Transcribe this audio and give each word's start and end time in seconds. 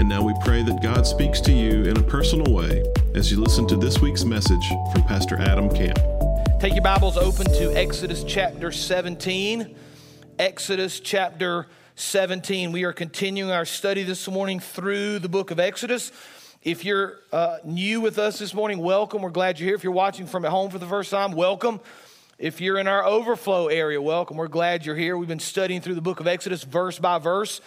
And 0.00 0.08
now 0.08 0.22
we 0.22 0.32
pray 0.40 0.62
that 0.62 0.80
God 0.80 1.06
speaks 1.06 1.42
to 1.42 1.52
you 1.52 1.84
in 1.84 1.94
a 1.98 2.02
personal 2.02 2.54
way 2.54 2.82
as 3.14 3.30
you 3.30 3.38
listen 3.38 3.66
to 3.66 3.76
this 3.76 4.00
week's 4.00 4.24
message 4.24 4.66
from 4.94 5.02
Pastor 5.02 5.36
Adam 5.36 5.68
Camp. 5.68 5.98
Take 6.58 6.72
your 6.72 6.82
Bibles 6.82 7.18
open 7.18 7.44
to 7.52 7.76
Exodus 7.76 8.24
chapter 8.24 8.72
17. 8.72 9.76
Exodus 10.38 11.00
chapter 11.00 11.66
17. 11.96 12.72
We 12.72 12.84
are 12.84 12.94
continuing 12.94 13.50
our 13.50 13.66
study 13.66 14.02
this 14.02 14.26
morning 14.26 14.58
through 14.58 15.18
the 15.18 15.28
book 15.28 15.50
of 15.50 15.60
Exodus. 15.60 16.12
If 16.62 16.82
you're 16.82 17.18
uh, 17.30 17.58
new 17.62 18.00
with 18.00 18.18
us 18.18 18.38
this 18.38 18.54
morning, 18.54 18.78
welcome. 18.78 19.20
We're 19.20 19.28
glad 19.28 19.60
you're 19.60 19.66
here. 19.66 19.76
If 19.76 19.84
you're 19.84 19.92
watching 19.92 20.26
from 20.26 20.46
at 20.46 20.50
home 20.50 20.70
for 20.70 20.78
the 20.78 20.86
first 20.86 21.10
time, 21.10 21.32
welcome. 21.32 21.78
If 22.38 22.62
you're 22.62 22.78
in 22.78 22.88
our 22.88 23.04
overflow 23.04 23.66
area, 23.66 24.00
welcome. 24.00 24.38
We're 24.38 24.48
glad 24.48 24.86
you're 24.86 24.96
here. 24.96 25.18
We've 25.18 25.28
been 25.28 25.40
studying 25.40 25.82
through 25.82 25.96
the 25.96 26.00
book 26.00 26.20
of 26.20 26.26
Exodus 26.26 26.64
verse 26.64 26.98
by 26.98 27.18
verse 27.18 27.60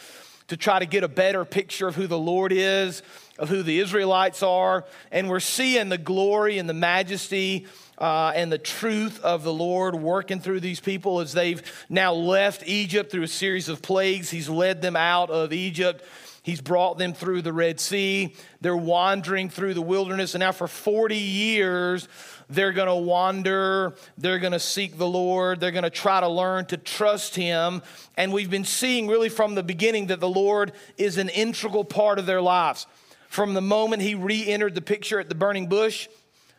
to 0.48 0.58
try 0.58 0.80
to 0.80 0.86
get 0.86 1.04
a 1.04 1.08
better 1.08 1.46
picture 1.46 1.88
of 1.88 1.96
who 1.96 2.08
the 2.08 2.18
Lord 2.18 2.52
is, 2.52 3.02
of 3.40 3.50
who 3.50 3.64
the 3.64 3.80
Israelites 3.80 4.44
are. 4.44 4.86
And 5.12 5.30
we're 5.30 5.40
seeing 5.40 5.90
the 5.90 5.98
glory 5.98 6.58
and 6.58 6.70
the 6.70 6.74
majesty 6.74 7.68
uh, 7.98 8.34
and 8.36 8.52
the 8.52 8.58
truth 8.58 9.20
of 9.22 9.44
the 9.44 9.54
Lord 9.54 9.96
working 9.96 10.40
through 10.40 10.60
these 10.60 10.80
people 10.80 11.20
as 11.20 11.34
they've 11.34 11.62
now 11.90 12.14
left 12.14 12.64
Egypt 12.68 13.12
through 13.12 13.24
a 13.24 13.28
series 13.28 13.70
of 13.70 13.82
plagues. 13.82 14.30
He's 14.30 14.50
led 14.50 14.82
them 14.82 14.96
out 14.96 15.30
of 15.30 15.54
Egypt. 15.54 16.04
He's 16.44 16.60
brought 16.60 16.98
them 16.98 17.14
through 17.14 17.42
the 17.42 17.54
Red 17.54 17.80
Sea. 17.80 18.36
They're 18.60 18.76
wandering 18.76 19.50
through 19.50 19.76
the 19.76 19.82
wilderness. 19.82 20.36
And 20.36 20.42
now, 20.42 20.52
for 20.52 20.68
40 20.68 21.16
years, 21.16 22.10
they're 22.54 22.72
going 22.72 22.88
to 22.88 22.96
wander. 22.96 23.96
They're 24.18 24.40
going 24.40 24.54
to 24.54 24.60
seek 24.60 24.98
the 24.98 25.08
Lord. 25.08 25.60
They're 25.60 25.72
going 25.72 25.84
to 25.84 25.90
try 25.90 26.20
to 26.20 26.28
learn 26.28 26.66
to 26.68 26.78
trust 26.78 27.36
Him. 27.36 27.82
And 28.16 28.32
we've 28.32 28.50
been 28.50 28.66
seeing 28.66 29.08
really 29.08 29.30
from 29.30 29.56
the 29.56 29.64
beginning 29.64 30.08
that 30.08 30.20
the 30.20 30.30
Lord 30.30 30.74
is 30.98 31.18
an 31.18 31.30
integral 31.30 31.84
part 31.84 32.20
of 32.20 32.26
their 32.26 32.42
lives. 32.42 32.88
From 33.28 33.54
the 33.54 33.62
moment 33.62 34.02
He 34.02 34.16
re 34.16 34.46
entered 34.48 34.76
the 34.76 34.82
picture 34.82 35.20
at 35.20 35.30
the 35.30 35.36
burning 35.36 35.68
bush, 35.68 36.08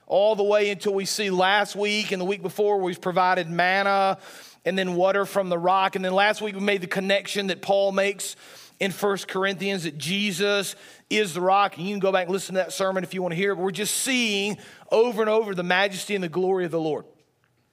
all 0.06 0.36
the 0.36 0.44
way 0.44 0.70
until 0.70 0.94
we 0.94 1.04
see 1.04 1.30
last 1.30 1.76
week 1.76 2.12
and 2.12 2.20
the 2.20 2.26
week 2.26 2.42
before, 2.42 2.86
He's 2.88 2.98
provided 2.98 3.48
manna 3.48 4.18
and 4.64 4.78
then 4.78 4.94
water 4.94 5.24
from 5.24 5.48
the 5.48 5.58
rock. 5.58 5.96
And 5.96 6.04
then 6.04 6.12
last 6.12 6.42
week, 6.42 6.54
we 6.54 6.60
made 6.60 6.80
the 6.80 6.86
connection 6.86 7.48
that 7.48 7.62
Paul 7.62 7.92
makes 7.92 8.36
in 8.80 8.90
First 8.90 9.28
Corinthians 9.28 9.84
that 9.84 9.98
Jesus 9.98 10.76
is 11.10 11.34
the 11.34 11.40
rock. 11.40 11.76
And 11.76 11.86
you 11.86 11.92
can 11.92 12.00
go 12.00 12.12
back 12.12 12.24
and 12.24 12.32
listen 12.32 12.54
to 12.54 12.60
that 12.60 12.72
sermon 12.72 13.04
if 13.04 13.14
you 13.14 13.22
want 13.22 13.32
to 13.32 13.36
hear 13.36 13.52
it. 13.52 13.56
But 13.56 13.62
we're 13.62 13.70
just 13.70 13.96
seeing 13.96 14.58
over 14.90 15.20
and 15.20 15.30
over 15.30 15.54
the 15.54 15.62
majesty 15.62 16.14
and 16.14 16.22
the 16.22 16.28
glory 16.28 16.64
of 16.64 16.70
the 16.70 16.80
Lord. 16.80 17.04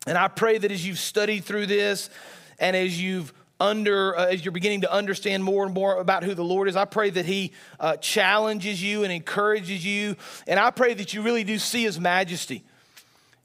And 0.07 0.17
I 0.17 0.27
pray 0.27 0.57
that 0.57 0.71
as 0.71 0.85
you've 0.85 0.99
studied 0.99 1.43
through 1.43 1.67
this 1.67 2.09
and 2.59 2.75
as 2.75 3.01
you've 3.01 3.33
under 3.59 4.17
uh, 4.17 4.25
as 4.25 4.43
you're 4.43 4.51
beginning 4.51 4.81
to 4.81 4.91
understand 4.91 5.43
more 5.43 5.63
and 5.63 5.73
more 5.73 5.99
about 5.99 6.23
who 6.23 6.33
the 6.33 6.43
Lord 6.43 6.67
is, 6.67 6.75
I 6.75 6.85
pray 6.85 7.11
that 7.11 7.25
He 7.25 7.53
uh, 7.79 7.97
challenges 7.97 8.81
you 8.81 9.03
and 9.03 9.13
encourages 9.13 9.85
you, 9.85 10.15
and 10.47 10.59
I 10.59 10.71
pray 10.71 10.95
that 10.95 11.13
you 11.13 11.21
really 11.21 11.43
do 11.43 11.59
see 11.59 11.83
His 11.83 11.99
majesty 11.99 12.63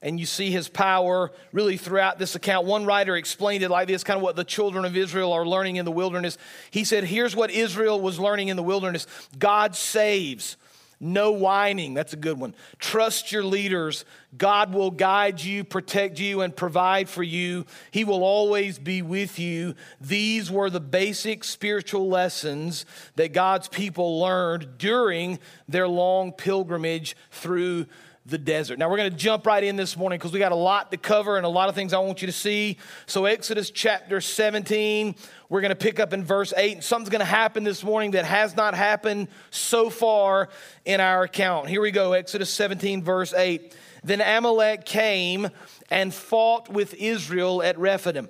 and 0.01 0.19
you 0.19 0.25
see 0.25 0.51
his 0.51 0.69
power 0.69 1.31
really 1.51 1.77
throughout 1.77 2.19
this 2.19 2.35
account. 2.35 2.67
One 2.67 2.85
writer 2.85 3.15
explained 3.15 3.63
it 3.63 3.69
like 3.69 3.87
this 3.87 4.03
kind 4.03 4.17
of 4.17 4.23
what 4.23 4.35
the 4.35 4.43
children 4.43 4.85
of 4.85 4.95
Israel 4.95 5.33
are 5.33 5.45
learning 5.45 5.77
in 5.77 5.85
the 5.85 5.91
wilderness. 5.91 6.37
He 6.71 6.83
said, 6.83 7.03
Here's 7.03 7.35
what 7.35 7.51
Israel 7.51 7.99
was 7.99 8.19
learning 8.19 8.49
in 8.49 8.57
the 8.57 8.63
wilderness 8.63 9.07
God 9.37 9.75
saves. 9.75 10.57
No 10.99 11.31
whining. 11.31 11.93
That's 11.93 12.13
a 12.13 12.17
good 12.17 12.39
one. 12.39 12.55
Trust 12.79 13.31
your 13.31 13.43
leaders. 13.43 14.03
God 14.35 14.73
will 14.73 14.89
guide 14.89 15.39
you, 15.39 15.63
protect 15.63 16.19
you, 16.19 16.41
and 16.41 16.55
provide 16.55 17.07
for 17.07 17.21
you. 17.21 17.67
He 17.91 18.03
will 18.03 18.23
always 18.23 18.79
be 18.79 19.03
with 19.03 19.37
you. 19.37 19.75
These 20.01 20.49
were 20.49 20.71
the 20.71 20.79
basic 20.79 21.43
spiritual 21.43 22.07
lessons 22.07 22.85
that 23.15 23.31
God's 23.31 23.67
people 23.67 24.19
learned 24.19 24.79
during 24.79 25.37
their 25.67 25.87
long 25.87 26.31
pilgrimage 26.31 27.15
through 27.29 27.85
the 28.27 28.37
desert. 28.37 28.77
Now 28.77 28.89
we're 28.89 28.97
going 28.97 29.09
to 29.09 29.17
jump 29.17 29.45
right 29.45 29.63
in 29.63 29.77
this 29.77 29.95
morning 29.95 30.19
because 30.19 30.33
we 30.33 30.39
got 30.39 30.51
a 30.51 30.55
lot 30.55 30.91
to 30.91 30.97
cover 30.97 31.37
and 31.37 31.45
a 31.45 31.49
lot 31.49 31.69
of 31.69 31.75
things 31.75 31.93
I 31.93 31.99
want 31.99 32.21
you 32.21 32.25
to 32.25 32.33
see. 32.33 32.77
So, 33.05 33.23
Exodus 33.23 33.71
chapter 33.71 34.19
17, 34.19 35.15
we're 35.47 35.61
going 35.61 35.69
to 35.69 35.75
pick 35.75 36.01
up 36.01 36.11
in 36.11 36.25
verse 36.25 36.53
8. 36.55 36.73
And 36.73 36.83
something's 36.83 37.09
going 37.09 37.19
to 37.19 37.25
happen 37.25 37.63
this 37.63 37.85
morning 37.85 38.11
that 38.11 38.25
has 38.25 38.55
not 38.55 38.75
happened 38.75 39.29
so 39.49 39.89
far 39.89 40.49
in 40.83 40.99
our 40.99 41.23
account. 41.23 41.69
Here 41.69 41.79
we 41.79 41.91
go 41.91 42.11
Exodus 42.13 42.49
17, 42.49 43.01
verse 43.01 43.33
8. 43.33 43.73
Then 44.03 44.19
Amalek 44.19 44.83
came 44.83 45.49
and 45.89 46.13
fought 46.13 46.69
with 46.69 46.93
Israel 46.95 47.63
at 47.63 47.79
Rephidim. 47.79 48.27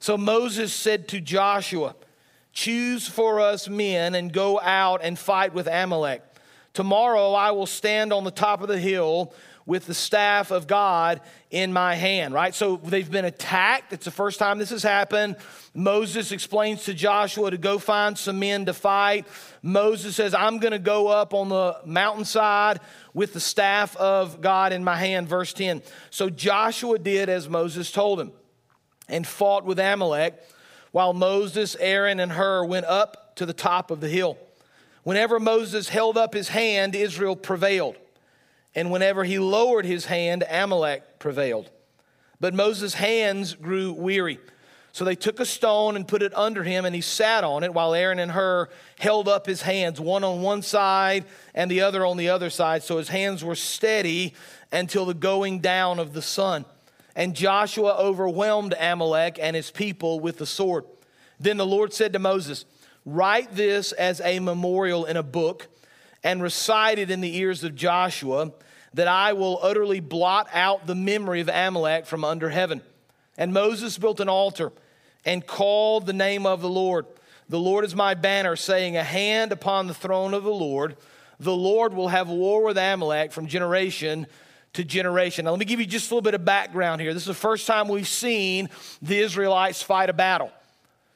So 0.00 0.18
Moses 0.18 0.72
said 0.72 1.06
to 1.08 1.20
Joshua, 1.20 1.94
Choose 2.52 3.06
for 3.06 3.38
us 3.38 3.68
men 3.68 4.16
and 4.16 4.32
go 4.32 4.58
out 4.58 5.02
and 5.04 5.16
fight 5.16 5.54
with 5.54 5.68
Amalek. 5.68 6.24
Tomorrow 6.72 7.32
I 7.32 7.50
will 7.50 7.66
stand 7.66 8.12
on 8.12 8.24
the 8.24 8.30
top 8.30 8.62
of 8.62 8.68
the 8.68 8.78
hill 8.78 9.32
with 9.66 9.86
the 9.86 9.94
staff 9.94 10.50
of 10.50 10.66
God 10.66 11.20
in 11.50 11.72
my 11.72 11.94
hand, 11.94 12.34
right? 12.34 12.54
So 12.54 12.76
they've 12.76 13.10
been 13.10 13.24
attacked. 13.24 13.92
It's 13.92 14.04
the 14.04 14.10
first 14.10 14.38
time 14.38 14.58
this 14.58 14.70
has 14.70 14.82
happened. 14.82 15.36
Moses 15.74 16.32
explains 16.32 16.84
to 16.84 16.94
Joshua 16.94 17.50
to 17.50 17.58
go 17.58 17.78
find 17.78 18.18
some 18.18 18.38
men 18.38 18.66
to 18.66 18.74
fight. 18.74 19.26
Moses 19.62 20.16
says, 20.16 20.34
I'm 20.34 20.58
going 20.58 20.72
to 20.72 20.78
go 20.78 21.08
up 21.08 21.34
on 21.34 21.50
the 21.50 21.76
mountainside 21.84 22.80
with 23.14 23.32
the 23.32 23.40
staff 23.40 23.96
of 23.96 24.40
God 24.40 24.72
in 24.72 24.82
my 24.82 24.96
hand, 24.96 25.28
verse 25.28 25.52
10. 25.52 25.82
So 26.10 26.30
Joshua 26.30 26.98
did 26.98 27.28
as 27.28 27.48
Moses 27.48 27.92
told 27.92 28.20
him 28.20 28.32
and 29.08 29.26
fought 29.26 29.64
with 29.64 29.78
Amalek 29.78 30.40
while 30.92 31.12
Moses, 31.12 31.76
Aaron, 31.78 32.18
and 32.18 32.32
Hur 32.32 32.64
went 32.64 32.86
up 32.86 33.36
to 33.36 33.46
the 33.46 33.52
top 33.52 33.90
of 33.90 34.00
the 34.00 34.08
hill. 34.08 34.36
Whenever 35.02 35.40
Moses 35.40 35.88
held 35.88 36.16
up 36.16 36.34
his 36.34 36.48
hand, 36.48 36.94
Israel 36.94 37.36
prevailed. 37.36 37.96
And 38.74 38.90
whenever 38.90 39.24
he 39.24 39.38
lowered 39.38 39.84
his 39.84 40.06
hand, 40.06 40.44
Amalek 40.48 41.18
prevailed. 41.18 41.70
But 42.38 42.54
Moses' 42.54 42.94
hands 42.94 43.54
grew 43.54 43.92
weary. 43.92 44.38
So 44.92 45.04
they 45.04 45.14
took 45.14 45.38
a 45.38 45.46
stone 45.46 45.94
and 45.94 46.06
put 46.06 46.22
it 46.22 46.34
under 46.34 46.64
him, 46.64 46.84
and 46.84 46.94
he 46.94 47.00
sat 47.00 47.44
on 47.44 47.62
it 47.62 47.72
while 47.72 47.94
Aaron 47.94 48.18
and 48.18 48.32
Hur 48.32 48.68
held 48.98 49.28
up 49.28 49.46
his 49.46 49.62
hands, 49.62 50.00
one 50.00 50.24
on 50.24 50.42
one 50.42 50.62
side 50.62 51.24
and 51.54 51.70
the 51.70 51.82
other 51.82 52.04
on 52.04 52.16
the 52.16 52.28
other 52.28 52.50
side. 52.50 52.82
So 52.82 52.98
his 52.98 53.08
hands 53.08 53.44
were 53.44 53.54
steady 53.54 54.34
until 54.72 55.04
the 55.04 55.14
going 55.14 55.60
down 55.60 55.98
of 55.98 56.12
the 56.12 56.22
sun. 56.22 56.64
And 57.14 57.34
Joshua 57.34 57.96
overwhelmed 57.98 58.74
Amalek 58.78 59.38
and 59.40 59.54
his 59.54 59.70
people 59.70 60.20
with 60.20 60.38
the 60.38 60.46
sword. 60.46 60.84
Then 61.38 61.56
the 61.56 61.66
Lord 61.66 61.92
said 61.92 62.12
to 62.12 62.18
Moses, 62.18 62.64
Write 63.04 63.54
this 63.54 63.92
as 63.92 64.20
a 64.20 64.40
memorial 64.40 65.04
in 65.04 65.16
a 65.16 65.22
book 65.22 65.68
and 66.22 66.42
recite 66.42 66.98
it 66.98 67.10
in 67.10 67.20
the 67.20 67.36
ears 67.36 67.64
of 67.64 67.74
Joshua, 67.74 68.52
that 68.94 69.08
I 69.08 69.32
will 69.32 69.58
utterly 69.62 70.00
blot 70.00 70.48
out 70.52 70.86
the 70.86 70.94
memory 70.94 71.40
of 71.40 71.48
Amalek 71.48 72.06
from 72.06 72.24
under 72.24 72.50
heaven. 72.50 72.82
And 73.38 73.52
Moses 73.52 73.96
built 73.96 74.20
an 74.20 74.28
altar 74.28 74.72
and 75.24 75.46
called 75.46 76.06
the 76.06 76.12
name 76.12 76.44
of 76.46 76.60
the 76.60 76.68
Lord. 76.68 77.06
The 77.48 77.58
Lord 77.58 77.84
is 77.84 77.94
my 77.94 78.14
banner, 78.14 78.54
saying, 78.56 78.96
A 78.96 79.04
hand 79.04 79.52
upon 79.52 79.86
the 79.86 79.94
throne 79.94 80.34
of 80.34 80.44
the 80.44 80.52
Lord. 80.52 80.96
The 81.38 81.54
Lord 81.54 81.94
will 81.94 82.08
have 82.08 82.28
war 82.28 82.64
with 82.64 82.76
Amalek 82.76 83.32
from 83.32 83.46
generation 83.46 84.26
to 84.74 84.84
generation. 84.84 85.44
Now, 85.44 85.52
let 85.52 85.60
me 85.60 85.64
give 85.64 85.80
you 85.80 85.86
just 85.86 86.10
a 86.10 86.14
little 86.14 86.22
bit 86.22 86.34
of 86.34 86.44
background 86.44 87.00
here. 87.00 87.12
This 87.14 87.22
is 87.22 87.28
the 87.28 87.34
first 87.34 87.66
time 87.66 87.88
we've 87.88 88.06
seen 88.06 88.68
the 89.02 89.18
Israelites 89.18 89.82
fight 89.82 90.10
a 90.10 90.12
battle. 90.12 90.52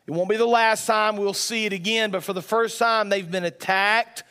It 0.06 0.10
won't 0.10 0.28
be 0.28 0.36
the 0.36 0.46
last 0.46 0.86
time 0.86 1.16
we'll 1.16 1.32
see 1.32 1.64
it 1.64 1.72
again, 1.72 2.10
but 2.10 2.22
for 2.22 2.34
the 2.34 2.42
first 2.42 2.78
time, 2.78 3.08
they've 3.08 3.30
been 3.30 3.44
attacked. 3.44 4.22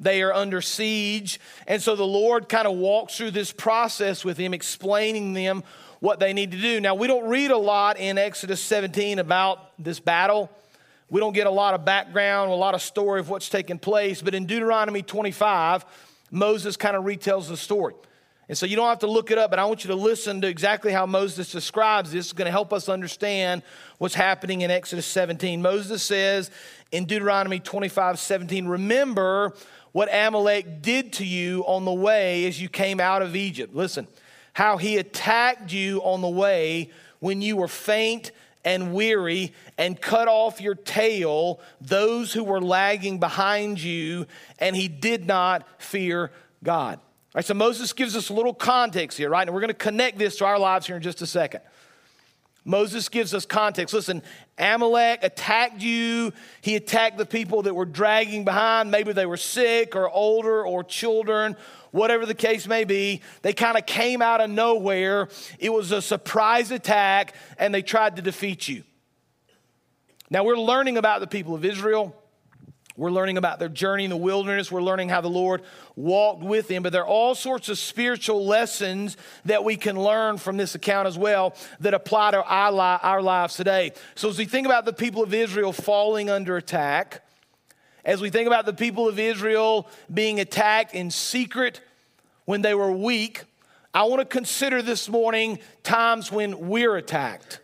They 0.00 0.22
are 0.22 0.32
under 0.32 0.62
siege. 0.62 1.38
And 1.66 1.82
so 1.82 1.96
the 1.96 2.06
Lord 2.06 2.48
kind 2.48 2.66
of 2.66 2.76
walks 2.76 3.16
through 3.16 3.32
this 3.32 3.52
process 3.52 4.24
with 4.24 4.38
him, 4.38 4.54
explaining 4.54 5.34
them 5.34 5.64
what 6.00 6.20
they 6.20 6.32
need 6.32 6.52
to 6.52 6.60
do. 6.60 6.80
Now, 6.80 6.94
we 6.94 7.08
don't 7.08 7.28
read 7.28 7.50
a 7.50 7.58
lot 7.58 7.98
in 7.98 8.16
Exodus 8.16 8.62
17 8.62 9.18
about 9.18 9.72
this 9.78 10.00
battle. 10.00 10.50
We 11.10 11.20
don't 11.20 11.32
get 11.32 11.46
a 11.46 11.50
lot 11.50 11.74
of 11.74 11.84
background, 11.84 12.50
a 12.50 12.54
lot 12.54 12.74
of 12.74 12.82
story 12.82 13.20
of 13.20 13.28
what's 13.28 13.48
taking 13.48 13.78
place. 13.78 14.22
But 14.22 14.34
in 14.34 14.46
Deuteronomy 14.46 15.02
25, 15.02 15.84
Moses 16.30 16.76
kind 16.76 16.96
of 16.96 17.04
retells 17.04 17.48
the 17.48 17.56
story. 17.56 17.94
And 18.48 18.56
so 18.56 18.64
you 18.64 18.76
don't 18.76 18.88
have 18.88 19.00
to 19.00 19.06
look 19.06 19.30
it 19.30 19.36
up, 19.36 19.50
but 19.50 19.58
I 19.58 19.66
want 19.66 19.84
you 19.84 19.88
to 19.88 19.94
listen 19.94 20.40
to 20.40 20.48
exactly 20.48 20.90
how 20.90 21.04
Moses 21.04 21.52
describes 21.52 22.12
this. 22.12 22.26
It's 22.26 22.32
going 22.32 22.46
to 22.46 22.50
help 22.50 22.72
us 22.72 22.88
understand 22.88 23.62
what's 23.98 24.14
happening 24.14 24.62
in 24.62 24.70
Exodus 24.70 25.04
17. 25.04 25.60
Moses 25.60 26.02
says 26.02 26.50
in 26.90 27.04
Deuteronomy 27.04 27.60
25 27.60 28.18
17, 28.18 28.66
Remember 28.66 29.54
what 29.92 30.08
Amalek 30.10 30.80
did 30.80 31.12
to 31.14 31.26
you 31.26 31.62
on 31.66 31.84
the 31.84 31.92
way 31.92 32.46
as 32.46 32.60
you 32.60 32.70
came 32.70 33.00
out 33.00 33.20
of 33.20 33.36
Egypt. 33.36 33.74
Listen, 33.74 34.08
how 34.54 34.78
he 34.78 34.96
attacked 34.96 35.70
you 35.72 36.00
on 36.00 36.22
the 36.22 36.28
way 36.28 36.90
when 37.20 37.42
you 37.42 37.56
were 37.56 37.68
faint 37.68 38.32
and 38.64 38.94
weary 38.94 39.52
and 39.76 40.00
cut 40.00 40.26
off 40.26 40.60
your 40.60 40.74
tail 40.74 41.60
those 41.80 42.32
who 42.32 42.44
were 42.44 42.60
lagging 42.60 43.18
behind 43.18 43.80
you, 43.80 44.26
and 44.58 44.74
he 44.74 44.88
did 44.88 45.26
not 45.26 45.66
fear 45.82 46.32
God. 46.62 46.98
So 47.40 47.54
Moses 47.54 47.92
gives 47.92 48.16
us 48.16 48.30
a 48.30 48.32
little 48.32 48.54
context 48.54 49.16
here, 49.16 49.30
right? 49.30 49.46
And 49.46 49.54
we're 49.54 49.60
going 49.60 49.68
to 49.68 49.74
connect 49.74 50.18
this 50.18 50.36
to 50.38 50.44
our 50.44 50.58
lives 50.58 50.86
here 50.86 50.96
in 50.96 51.02
just 51.02 51.22
a 51.22 51.26
second. 51.26 51.60
Moses 52.64 53.08
gives 53.08 53.32
us 53.32 53.46
context. 53.46 53.94
Listen, 53.94 54.22
Amalek 54.58 55.20
attacked 55.22 55.80
you. 55.80 56.32
He 56.60 56.76
attacked 56.76 57.16
the 57.16 57.24
people 57.24 57.62
that 57.62 57.74
were 57.74 57.86
dragging 57.86 58.44
behind. 58.44 58.90
Maybe 58.90 59.12
they 59.12 59.24
were 59.24 59.38
sick 59.38 59.96
or 59.96 60.10
older 60.10 60.66
or 60.66 60.84
children, 60.84 61.56
whatever 61.92 62.26
the 62.26 62.34
case 62.34 62.66
may 62.66 62.84
be. 62.84 63.22
They 63.40 63.52
kind 63.52 63.78
of 63.78 63.86
came 63.86 64.20
out 64.20 64.40
of 64.40 64.50
nowhere. 64.50 65.28
It 65.58 65.72
was 65.72 65.92
a 65.92 66.02
surprise 66.02 66.70
attack, 66.70 67.34
and 67.56 67.72
they 67.72 67.82
tried 67.82 68.16
to 68.16 68.22
defeat 68.22 68.68
you. 68.68 68.82
Now, 70.28 70.44
we're 70.44 70.58
learning 70.58 70.98
about 70.98 71.20
the 71.20 71.26
people 71.26 71.54
of 71.54 71.64
Israel. 71.64 72.17
We're 72.98 73.12
learning 73.12 73.36
about 73.36 73.60
their 73.60 73.68
journey 73.68 74.02
in 74.02 74.10
the 74.10 74.16
wilderness. 74.16 74.72
We're 74.72 74.82
learning 74.82 75.08
how 75.08 75.20
the 75.20 75.30
Lord 75.30 75.62
walked 75.94 76.42
with 76.42 76.66
them. 76.66 76.82
But 76.82 76.90
there 76.90 77.02
are 77.02 77.06
all 77.06 77.36
sorts 77.36 77.68
of 77.68 77.78
spiritual 77.78 78.44
lessons 78.44 79.16
that 79.44 79.62
we 79.62 79.76
can 79.76 79.96
learn 79.96 80.36
from 80.36 80.56
this 80.56 80.74
account 80.74 81.06
as 81.06 81.16
well 81.16 81.54
that 81.78 81.94
apply 81.94 82.32
to 82.32 82.42
our, 82.42 82.72
li- 82.72 82.98
our 83.00 83.22
lives 83.22 83.54
today. 83.54 83.92
So, 84.16 84.28
as 84.28 84.36
we 84.36 84.46
think 84.46 84.66
about 84.66 84.84
the 84.84 84.92
people 84.92 85.22
of 85.22 85.32
Israel 85.32 85.72
falling 85.72 86.28
under 86.28 86.56
attack, 86.56 87.22
as 88.04 88.20
we 88.20 88.30
think 88.30 88.48
about 88.48 88.66
the 88.66 88.72
people 88.72 89.08
of 89.08 89.20
Israel 89.20 89.88
being 90.12 90.40
attacked 90.40 90.92
in 90.92 91.12
secret 91.12 91.80
when 92.46 92.62
they 92.62 92.74
were 92.74 92.90
weak, 92.90 93.44
I 93.94 94.02
want 94.04 94.22
to 94.22 94.26
consider 94.26 94.82
this 94.82 95.08
morning 95.08 95.60
times 95.84 96.32
when 96.32 96.68
we're 96.68 96.96
attacked. 96.96 97.60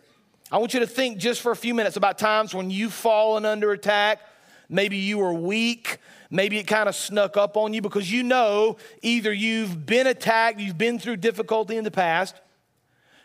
I 0.49 0.59
want 0.59 0.73
you 0.73 0.79
to 0.79 0.87
think 0.87 1.17
just 1.17 1.41
for 1.41 1.51
a 1.51 1.57
few 1.57 1.73
minutes 1.73 1.97
about 1.97 2.17
times 2.17 2.55
when 2.55 2.69
you've 2.69 2.93
fallen 2.93 3.43
under 3.43 3.73
attack 3.73 4.21
Maybe 4.69 4.97
you 4.97 5.19
were 5.19 5.33
weak. 5.33 5.99
Maybe 6.29 6.57
it 6.57 6.63
kind 6.63 6.89
of 6.89 6.95
snuck 6.95 7.37
up 7.37 7.57
on 7.57 7.73
you 7.73 7.81
because 7.81 8.11
you 8.11 8.23
know 8.23 8.77
either 9.01 9.31
you've 9.31 9.85
been 9.85 10.07
attacked, 10.07 10.59
you've 10.59 10.77
been 10.77 10.99
through 10.99 11.17
difficulty 11.17 11.77
in 11.77 11.83
the 11.83 11.91
past, 11.91 12.35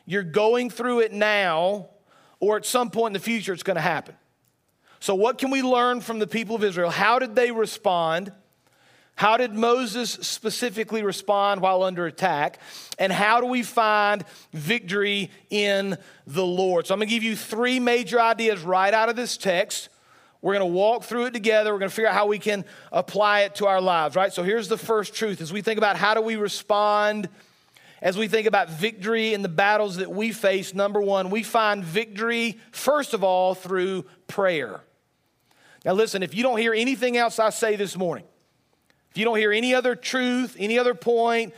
you're 0.07 0.23
going 0.23 0.71
through 0.71 1.01
it 1.01 1.13
now, 1.13 1.89
or 2.41 2.57
at 2.57 2.67
some 2.67 2.91
point 2.91 3.11
in 3.11 3.13
the 3.15 3.25
future 3.25 3.53
it's 3.53 3.63
going 3.63 3.77
to 3.77 3.81
happen. 3.81 4.15
So, 4.99 5.15
what 5.15 5.39
can 5.39 5.51
we 5.51 5.63
learn 5.63 6.03
from 6.03 6.19
the 6.19 6.27
people 6.27 6.57
of 6.57 6.63
Israel? 6.63 6.91
How 6.91 7.19
did 7.19 7.35
they 7.35 7.51
respond? 7.51 8.33
How 9.17 9.37
did 9.37 9.55
Moses 9.55 10.11
specifically 10.11 11.03
respond 11.03 11.63
while 11.63 11.83
under 11.83 12.07
attack? 12.07 12.59
And 12.99 13.13
how 13.13 13.41
do 13.41 13.47
we 13.47 13.63
find 13.63 14.25
victory 14.53 15.31
in 15.49 15.97
the 16.27 16.45
Lord? 16.45 16.87
So, 16.87 16.95
I'm 16.95 17.01
going 17.01 17.09
to 17.09 17.15
give 17.15 17.23
you 17.23 17.35
three 17.35 17.81
major 17.81 18.21
ideas 18.21 18.63
right 18.63 18.93
out 18.93 19.09
of 19.09 19.17
this 19.17 19.39
text 19.39 19.89
we're 20.43 20.55
going 20.55 20.69
to 20.69 20.75
walk 20.75 21.05
through 21.05 21.27
it 21.27 21.33
together. 21.33 21.73
We're 21.73 21.81
going 21.81 21.91
to 21.91 21.95
figure 21.95 22.09
out 22.09 22.15
how 22.15 22.27
we 22.27 22.39
can 22.39 22.65
apply 22.93 23.43
it 23.43 23.57
to 23.57 23.67
our 23.67 23.81
lives, 23.81 24.17
right? 24.17 24.33
So 24.33 24.43
here's 24.43 24.69
the 24.69 24.79
first 24.79 25.15
truth 25.15 25.41
as 25.41 25.53
we 25.53 25.61
think 25.61 25.79
about 25.79 25.97
how 25.97 26.15
do 26.15 26.23
we 26.23 26.37
respond, 26.37 27.29
as 28.01 28.17
we 28.17 28.27
think 28.27 28.47
about 28.47 28.71
victory 28.71 29.35
in 29.35 29.43
the 29.43 29.49
battles 29.49 29.97
that 29.97 30.11
we 30.11 30.33
face, 30.33 30.73
number 30.75 31.01
one, 31.01 31.29
we 31.29 31.43
find 31.43 31.85
victory, 31.85 32.59
first 32.73 33.13
of 33.13 33.23
all, 33.23 33.55
through 33.55 34.07
prayer. 34.29 34.81
Now, 35.85 35.93
listen, 35.93 36.23
if 36.23 36.35
you 36.35 36.43
don't 36.43 36.59
hear 36.59 36.73
anything 36.73 37.17
else 37.17 37.39
I 37.39 37.51
say 37.51 37.77
this 37.77 37.97
morning, 37.97 38.25
if 39.11 39.19
you 39.19 39.25
don't 39.25 39.37
hear 39.37 39.53
any 39.53 39.75
other 39.75 39.95
truth, 39.95 40.57
any 40.59 40.79
other 40.79 40.95
point, 40.95 41.53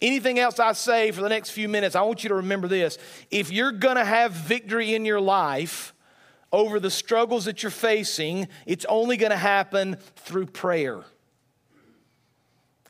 anything 0.00 0.38
else 0.38 0.60
I 0.60 0.72
say 0.72 1.10
for 1.10 1.22
the 1.22 1.28
next 1.28 1.50
few 1.50 1.68
minutes, 1.68 1.96
I 1.96 2.02
want 2.02 2.22
you 2.22 2.28
to 2.28 2.36
remember 2.36 2.68
this. 2.68 2.98
If 3.30 3.50
you're 3.50 3.72
going 3.72 3.96
to 3.96 4.04
have 4.04 4.32
victory 4.32 4.94
in 4.94 5.04
your 5.04 5.20
life, 5.20 5.94
over 6.52 6.80
the 6.80 6.90
struggles 6.90 7.44
that 7.44 7.62
you're 7.62 7.70
facing, 7.70 8.48
it's 8.66 8.84
only 8.86 9.16
going 9.16 9.30
to 9.30 9.36
happen 9.36 9.96
through 10.16 10.46
prayer. 10.46 11.02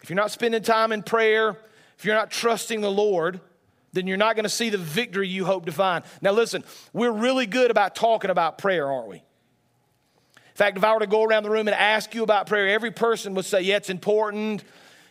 If 0.03 0.09
you're 0.09 0.17
not 0.17 0.31
spending 0.31 0.63
time 0.63 0.93
in 0.93 1.03
prayer, 1.03 1.57
if 1.99 2.05
you're 2.05 2.15
not 2.15 2.31
trusting 2.31 2.81
the 2.81 2.91
Lord, 2.91 3.41
then 3.93 4.07
you're 4.07 4.17
not 4.17 4.37
going 4.37 4.45
to 4.45 4.49
see 4.49 4.71
the 4.71 4.79
victory 4.79 5.29
you 5.29 5.45
hope 5.45 5.67
to 5.67 5.73
find. 5.73 6.05
Now, 6.23 6.33
listen, 6.33 6.65
we're 6.93 7.13
really 7.13 7.47
good 7.47 7.71
about 7.71 7.95
talking 7.95 8.31
about 8.31 8.57
prayer, 8.59 8.91
aren't 8.91 9.09
we? 9.09 9.17
In 9.17 10.55
fact, 10.55 10.77
if 10.77 10.85
I 10.85 10.93
were 10.95 11.01
to 11.01 11.07
go 11.07 11.23
around 11.23 11.43
the 11.43 11.51
room 11.51 11.69
and 11.69 11.75
ask 11.75 12.15
you 12.15 12.23
about 12.23 12.47
prayer, 12.47 12.69
every 12.69 12.91
person 12.91 13.35
would 13.35 13.45
say, 13.45 13.63
Yeah, 13.63 13.77
it's 13.77 13.91
important. 13.91 14.65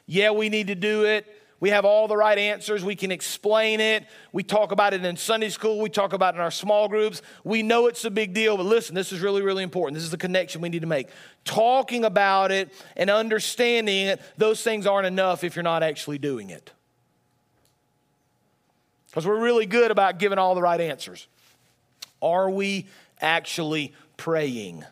Yeah, 0.05 0.31
we 0.31 0.49
need 0.49 0.67
to 0.67 0.75
do 0.75 1.05
it. 1.05 1.25
We 1.59 1.71
have 1.71 1.83
all 1.83 2.07
the 2.07 2.15
right 2.15 2.37
answers. 2.37 2.85
We 2.85 2.95
can 2.95 3.11
explain 3.11 3.81
it. 3.81 4.05
We 4.31 4.43
talk 4.43 4.71
about 4.71 4.93
it 4.93 5.03
in 5.03 5.17
Sunday 5.17 5.49
school. 5.49 5.79
We 5.79 5.89
talk 5.89 6.13
about 6.13 6.35
it 6.35 6.37
in 6.37 6.41
our 6.41 6.51
small 6.51 6.87
groups. 6.87 7.21
We 7.43 7.63
know 7.63 7.87
it's 7.87 8.05
a 8.05 8.11
big 8.11 8.33
deal, 8.33 8.55
but 8.55 8.65
listen, 8.65 8.95
this 8.95 9.11
is 9.11 9.19
really, 9.19 9.41
really 9.41 9.63
important. 9.63 9.95
This 9.95 10.05
is 10.05 10.11
the 10.11 10.17
connection 10.17 10.61
we 10.61 10.69
need 10.69 10.81
to 10.81 10.87
make. 10.87 11.09
Talking 11.43 12.05
about 12.05 12.51
it 12.51 12.71
and 12.95 13.09
understanding 13.09 14.07
it, 14.07 14.21
those 14.37 14.63
things 14.63 14.85
aren't 14.85 15.07
enough 15.07 15.43
if 15.43 15.55
you're 15.55 15.63
not 15.63 15.83
actually 15.83 16.17
doing 16.17 16.49
it. 16.49 16.71
Because 19.09 19.25
we're 19.25 19.41
really 19.41 19.65
good 19.65 19.91
about 19.91 20.17
giving 20.17 20.37
all 20.37 20.55
the 20.55 20.61
right 20.61 20.79
answers. 20.79 21.27
Are 22.21 22.49
we 22.49 22.87
actually 23.19 23.93
praying? 24.15 24.85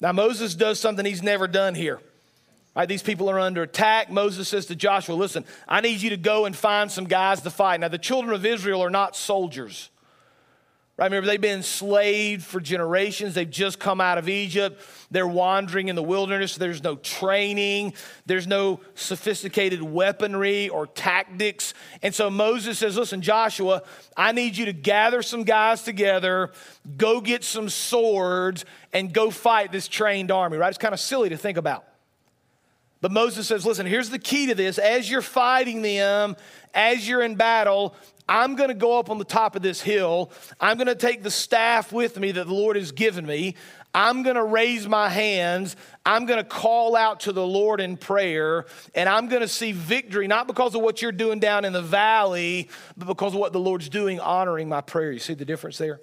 Now, 0.00 0.12
Moses 0.12 0.54
does 0.54 0.80
something 0.80 1.04
he's 1.06 1.22
never 1.22 1.46
done 1.46 1.74
here. 1.74 2.00
Right, 2.76 2.86
these 2.86 3.02
people 3.02 3.30
are 3.30 3.40
under 3.40 3.62
attack. 3.62 4.10
Moses 4.10 4.48
says 4.48 4.66
to 4.66 4.76
Joshua, 4.76 5.14
Listen, 5.14 5.46
I 5.66 5.80
need 5.80 6.02
you 6.02 6.10
to 6.10 6.18
go 6.18 6.44
and 6.44 6.54
find 6.54 6.92
some 6.92 7.06
guys 7.06 7.40
to 7.40 7.50
fight. 7.50 7.80
Now, 7.80 7.88
the 7.88 7.96
children 7.96 8.34
of 8.34 8.44
Israel 8.44 8.82
are 8.84 8.90
not 8.90 9.16
soldiers. 9.16 9.88
Right? 10.98 11.06
Remember, 11.06 11.26
they've 11.26 11.40
been 11.40 11.56
enslaved 11.56 12.42
for 12.44 12.60
generations. 12.60 13.34
They've 13.34 13.48
just 13.48 13.78
come 13.78 13.98
out 13.98 14.18
of 14.18 14.28
Egypt. 14.28 14.82
They're 15.10 15.26
wandering 15.26 15.88
in 15.88 15.96
the 15.96 16.02
wilderness. 16.02 16.56
There's 16.56 16.82
no 16.82 16.96
training, 16.96 17.94
there's 18.26 18.46
no 18.46 18.80
sophisticated 18.94 19.82
weaponry 19.82 20.68
or 20.68 20.86
tactics. 20.86 21.72
And 22.02 22.14
so 22.14 22.28
Moses 22.28 22.78
says, 22.78 22.98
Listen, 22.98 23.22
Joshua, 23.22 23.84
I 24.18 24.32
need 24.32 24.54
you 24.54 24.66
to 24.66 24.74
gather 24.74 25.22
some 25.22 25.44
guys 25.44 25.82
together, 25.82 26.50
go 26.98 27.22
get 27.22 27.42
some 27.42 27.70
swords, 27.70 28.66
and 28.92 29.14
go 29.14 29.30
fight 29.30 29.72
this 29.72 29.88
trained 29.88 30.30
army. 30.30 30.58
Right? 30.58 30.68
It's 30.68 30.76
kind 30.76 30.92
of 30.92 31.00
silly 31.00 31.30
to 31.30 31.38
think 31.38 31.56
about. 31.56 31.86
But 33.06 33.12
Moses 33.12 33.46
says, 33.46 33.64
listen, 33.64 33.86
here's 33.86 34.10
the 34.10 34.18
key 34.18 34.46
to 34.46 34.56
this. 34.56 34.78
As 34.78 35.08
you're 35.08 35.22
fighting 35.22 35.80
them, 35.80 36.34
as 36.74 37.08
you're 37.08 37.22
in 37.22 37.36
battle, 37.36 37.94
I'm 38.28 38.56
going 38.56 38.66
to 38.66 38.74
go 38.74 38.98
up 38.98 39.10
on 39.10 39.18
the 39.18 39.24
top 39.24 39.54
of 39.54 39.62
this 39.62 39.80
hill. 39.80 40.32
I'm 40.60 40.76
going 40.76 40.88
to 40.88 40.96
take 40.96 41.22
the 41.22 41.30
staff 41.30 41.92
with 41.92 42.18
me 42.18 42.32
that 42.32 42.48
the 42.48 42.52
Lord 42.52 42.74
has 42.74 42.90
given 42.90 43.24
me. 43.24 43.54
I'm 43.94 44.24
going 44.24 44.34
to 44.34 44.42
raise 44.42 44.88
my 44.88 45.08
hands. 45.08 45.76
I'm 46.04 46.26
going 46.26 46.40
to 46.40 46.44
call 46.44 46.96
out 46.96 47.20
to 47.20 47.32
the 47.32 47.46
Lord 47.46 47.80
in 47.80 47.96
prayer, 47.96 48.66
and 48.92 49.08
I'm 49.08 49.28
going 49.28 49.42
to 49.42 49.46
see 49.46 49.70
victory, 49.70 50.26
not 50.26 50.48
because 50.48 50.74
of 50.74 50.80
what 50.80 51.00
you're 51.00 51.12
doing 51.12 51.38
down 51.38 51.64
in 51.64 51.72
the 51.72 51.82
valley, 51.82 52.68
but 52.96 53.06
because 53.06 53.34
of 53.34 53.38
what 53.38 53.52
the 53.52 53.60
Lord's 53.60 53.88
doing, 53.88 54.18
honoring 54.18 54.68
my 54.68 54.80
prayer. 54.80 55.12
You 55.12 55.20
see 55.20 55.34
the 55.34 55.44
difference 55.44 55.78
there? 55.78 56.00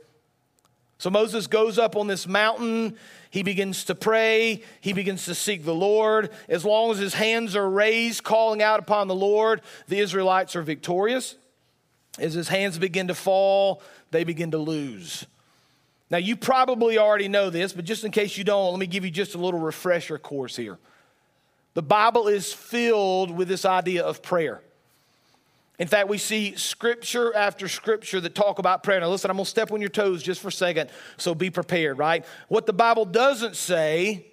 So 1.03 1.09
Moses 1.09 1.47
goes 1.47 1.77
up 1.77 1.97
on 1.97 2.07
this 2.07 2.25
mountain. 2.25 2.95
He 3.29 3.43
begins 3.43 3.83
to 3.85 3.93
pray. 3.93 4.63
He 4.79 4.93
begins 4.93 5.25
to 5.25 5.35
seek 5.35 5.65
the 5.65 5.75
Lord. 5.75 6.29
As 6.47 6.63
long 6.63 6.91
as 6.91 6.97
his 6.97 7.13
hands 7.13 7.57
are 7.57 7.69
raised, 7.69 8.23
calling 8.23 8.61
out 8.61 8.79
upon 8.79 9.09
the 9.09 9.13
Lord, 9.13 9.59
the 9.89 9.99
Israelites 9.99 10.55
are 10.55 10.61
victorious. 10.61 11.35
As 12.19 12.33
his 12.33 12.47
hands 12.47 12.77
begin 12.77 13.09
to 13.09 13.15
fall, 13.15 13.81
they 14.11 14.23
begin 14.23 14.51
to 14.51 14.57
lose. 14.57 15.25
Now, 16.09 16.19
you 16.19 16.37
probably 16.37 16.97
already 16.97 17.27
know 17.27 17.49
this, 17.49 17.73
but 17.73 17.83
just 17.83 18.05
in 18.05 18.11
case 18.11 18.37
you 18.37 18.45
don't, 18.45 18.71
let 18.71 18.79
me 18.79 18.87
give 18.87 19.03
you 19.03 19.11
just 19.11 19.35
a 19.35 19.39
little 19.39 19.59
refresher 19.59 20.17
course 20.17 20.55
here. 20.55 20.77
The 21.73 21.83
Bible 21.83 22.29
is 22.29 22.53
filled 22.53 23.29
with 23.29 23.49
this 23.49 23.65
idea 23.65 24.05
of 24.05 24.23
prayer. 24.23 24.61
In 25.83 25.89
fact, 25.89 26.07
we 26.07 26.17
see 26.17 26.55
scripture 26.55 27.35
after 27.35 27.67
scripture 27.67 28.21
that 28.21 28.33
talk 28.33 28.57
about 28.57 28.83
prayer. 28.83 29.01
Now, 29.01 29.09
listen, 29.09 29.29
I'm 29.29 29.35
going 29.35 29.43
to 29.43 29.49
step 29.49 29.69
on 29.73 29.81
your 29.81 29.89
toes 29.89 30.23
just 30.23 30.39
for 30.39 30.47
a 30.47 30.49
second, 30.49 30.89
so 31.17 31.35
be 31.35 31.49
prepared, 31.49 31.97
right? 31.97 32.25
What 32.47 32.65
the 32.65 32.71
Bible 32.71 33.03
doesn't 33.03 33.57
say 33.57 34.27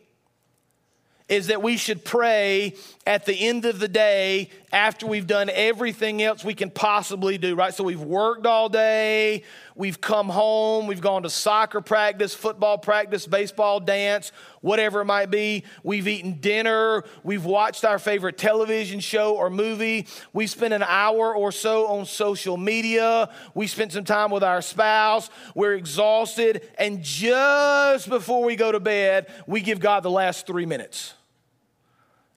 is 1.28 1.48
that 1.48 1.60
we 1.60 1.76
should 1.76 2.04
pray 2.04 2.76
at 3.04 3.26
the 3.26 3.34
end 3.34 3.64
of 3.64 3.80
the 3.80 3.88
day 3.88 4.50
after 4.72 5.06
we've 5.06 5.26
done 5.26 5.50
everything 5.52 6.22
else 6.22 6.44
we 6.44 6.54
can 6.54 6.70
possibly 6.70 7.38
do, 7.38 7.54
right? 7.54 7.74
So 7.74 7.84
we've 7.84 8.00
worked 8.00 8.46
all 8.46 8.68
day, 8.68 9.42
we've 9.74 10.00
come 10.00 10.28
home, 10.28 10.86
we've 10.86 11.00
gone 11.00 11.24
to 11.24 11.30
soccer 11.30 11.80
practice, 11.80 12.34
football 12.34 12.78
practice, 12.78 13.26
baseball, 13.26 13.80
dance, 13.80 14.32
whatever 14.60 15.00
it 15.00 15.06
might 15.06 15.30
be. 15.30 15.64
We've 15.82 16.06
eaten 16.06 16.40
dinner, 16.40 17.04
we've 17.22 17.44
watched 17.44 17.84
our 17.84 17.98
favorite 17.98 18.38
television 18.38 19.00
show 19.00 19.36
or 19.36 19.50
movie, 19.50 20.06
we 20.32 20.46
spent 20.46 20.72
an 20.72 20.84
hour 20.84 21.34
or 21.34 21.50
so 21.50 21.86
on 21.88 22.06
social 22.06 22.56
media, 22.56 23.30
we 23.54 23.66
spent 23.66 23.92
some 23.92 24.04
time 24.04 24.30
with 24.30 24.44
our 24.44 24.62
spouse, 24.62 25.30
we're 25.54 25.74
exhausted, 25.74 26.68
and 26.78 27.02
just 27.02 28.08
before 28.08 28.44
we 28.44 28.56
go 28.56 28.70
to 28.70 28.80
bed, 28.80 29.26
we 29.46 29.60
give 29.60 29.80
God 29.80 30.02
the 30.02 30.10
last 30.10 30.46
three 30.46 30.66
minutes. 30.66 31.14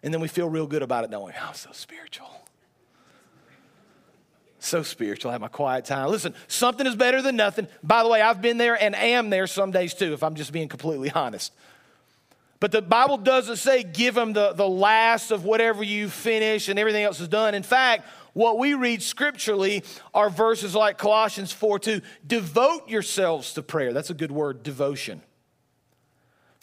And 0.03 0.13
then 0.13 0.19
we 0.19 0.27
feel 0.27 0.49
real 0.49 0.67
good 0.67 0.83
about 0.83 1.05
it, 1.05 1.11
don't 1.11 1.25
we? 1.25 1.31
Oh, 1.31 1.47
I'm 1.47 1.53
so 1.55 1.69
spiritual. 1.71 2.29
So 4.59 4.83
spiritual. 4.83 5.29
I 5.29 5.33
have 5.33 5.41
my 5.41 5.47
quiet 5.47 5.85
time. 5.85 6.09
Listen, 6.09 6.33
something 6.47 6.85
is 6.85 6.95
better 6.95 7.21
than 7.21 7.35
nothing. 7.35 7.67
By 7.81 8.03
the 8.03 8.09
way, 8.09 8.21
I've 8.21 8.41
been 8.41 8.57
there 8.57 8.81
and 8.81 8.95
am 8.95 9.29
there 9.29 9.47
some 9.47 9.71
days 9.71 9.93
too, 9.93 10.13
if 10.13 10.23
I'm 10.23 10.35
just 10.35 10.51
being 10.51 10.67
completely 10.67 11.09
honest. 11.11 11.53
But 12.59 12.71
the 12.71 12.81
Bible 12.81 13.17
doesn't 13.17 13.57
say 13.57 13.83
give 13.83 14.15
them 14.15 14.31
the, 14.31 14.53
the 14.53 14.67
last 14.67 15.31
of 15.31 15.43
whatever 15.43 15.83
you 15.83 16.07
finish 16.07 16.69
and 16.69 16.79
everything 16.79 17.03
else 17.03 17.19
is 17.19 17.27
done. 17.27 17.55
In 17.55 17.63
fact, 17.63 18.07
what 18.31 18.57
we 18.57 18.73
read 18.73 19.01
scripturally 19.01 19.83
are 20.13 20.29
verses 20.29 20.73
like 20.73 20.97
Colossians 20.97 21.51
4 21.51 21.79
2. 21.79 22.01
Devote 22.25 22.87
yourselves 22.87 23.53
to 23.53 23.63
prayer. 23.63 23.91
That's 23.93 24.09
a 24.09 24.13
good 24.13 24.31
word, 24.31 24.63
devotion. 24.63 25.21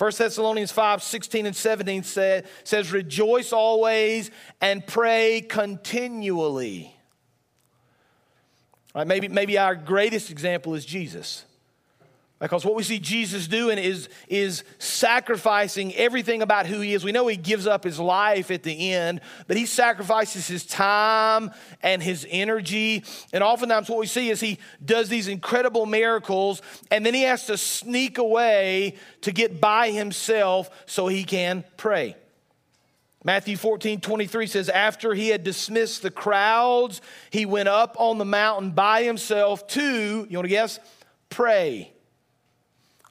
1 0.00 0.12
Thessalonians 0.16 0.72
5 0.72 1.02
16 1.02 1.44
and 1.44 1.54
17 1.54 2.04
say, 2.04 2.42
says, 2.64 2.90
Rejoice 2.90 3.52
always 3.52 4.30
and 4.58 4.86
pray 4.86 5.42
continually. 5.42 6.96
Right, 8.94 9.06
maybe, 9.06 9.28
maybe 9.28 9.58
our 9.58 9.74
greatest 9.74 10.30
example 10.30 10.74
is 10.74 10.86
Jesus. 10.86 11.44
Because 12.40 12.64
what 12.64 12.74
we 12.74 12.82
see 12.82 12.98
Jesus 12.98 13.46
doing 13.46 13.76
is, 13.76 14.08
is 14.26 14.64
sacrificing 14.78 15.94
everything 15.94 16.40
about 16.40 16.66
who 16.66 16.80
he 16.80 16.94
is. 16.94 17.04
We 17.04 17.12
know 17.12 17.26
he 17.26 17.36
gives 17.36 17.66
up 17.66 17.84
his 17.84 18.00
life 18.00 18.50
at 18.50 18.62
the 18.62 18.92
end, 18.92 19.20
but 19.46 19.58
he 19.58 19.66
sacrifices 19.66 20.48
his 20.48 20.64
time 20.64 21.50
and 21.82 22.02
his 22.02 22.26
energy. 22.30 23.04
And 23.34 23.44
oftentimes, 23.44 23.90
what 23.90 23.98
we 23.98 24.06
see 24.06 24.30
is 24.30 24.40
he 24.40 24.58
does 24.82 25.10
these 25.10 25.28
incredible 25.28 25.84
miracles, 25.84 26.62
and 26.90 27.04
then 27.04 27.12
he 27.12 27.24
has 27.24 27.44
to 27.46 27.58
sneak 27.58 28.16
away 28.16 28.94
to 29.20 29.32
get 29.32 29.60
by 29.60 29.90
himself 29.90 30.70
so 30.86 31.08
he 31.08 31.24
can 31.24 31.62
pray. 31.76 32.16
Matthew 33.22 33.58
14, 33.58 34.00
23 34.00 34.46
says, 34.46 34.70
After 34.70 35.12
he 35.12 35.28
had 35.28 35.44
dismissed 35.44 36.00
the 36.00 36.10
crowds, 36.10 37.02
he 37.28 37.44
went 37.44 37.68
up 37.68 37.96
on 37.98 38.16
the 38.16 38.24
mountain 38.24 38.70
by 38.70 39.02
himself 39.02 39.66
to, 39.68 40.26
you 40.26 40.38
want 40.38 40.46
to 40.46 40.48
guess? 40.48 40.80
Pray. 41.28 41.92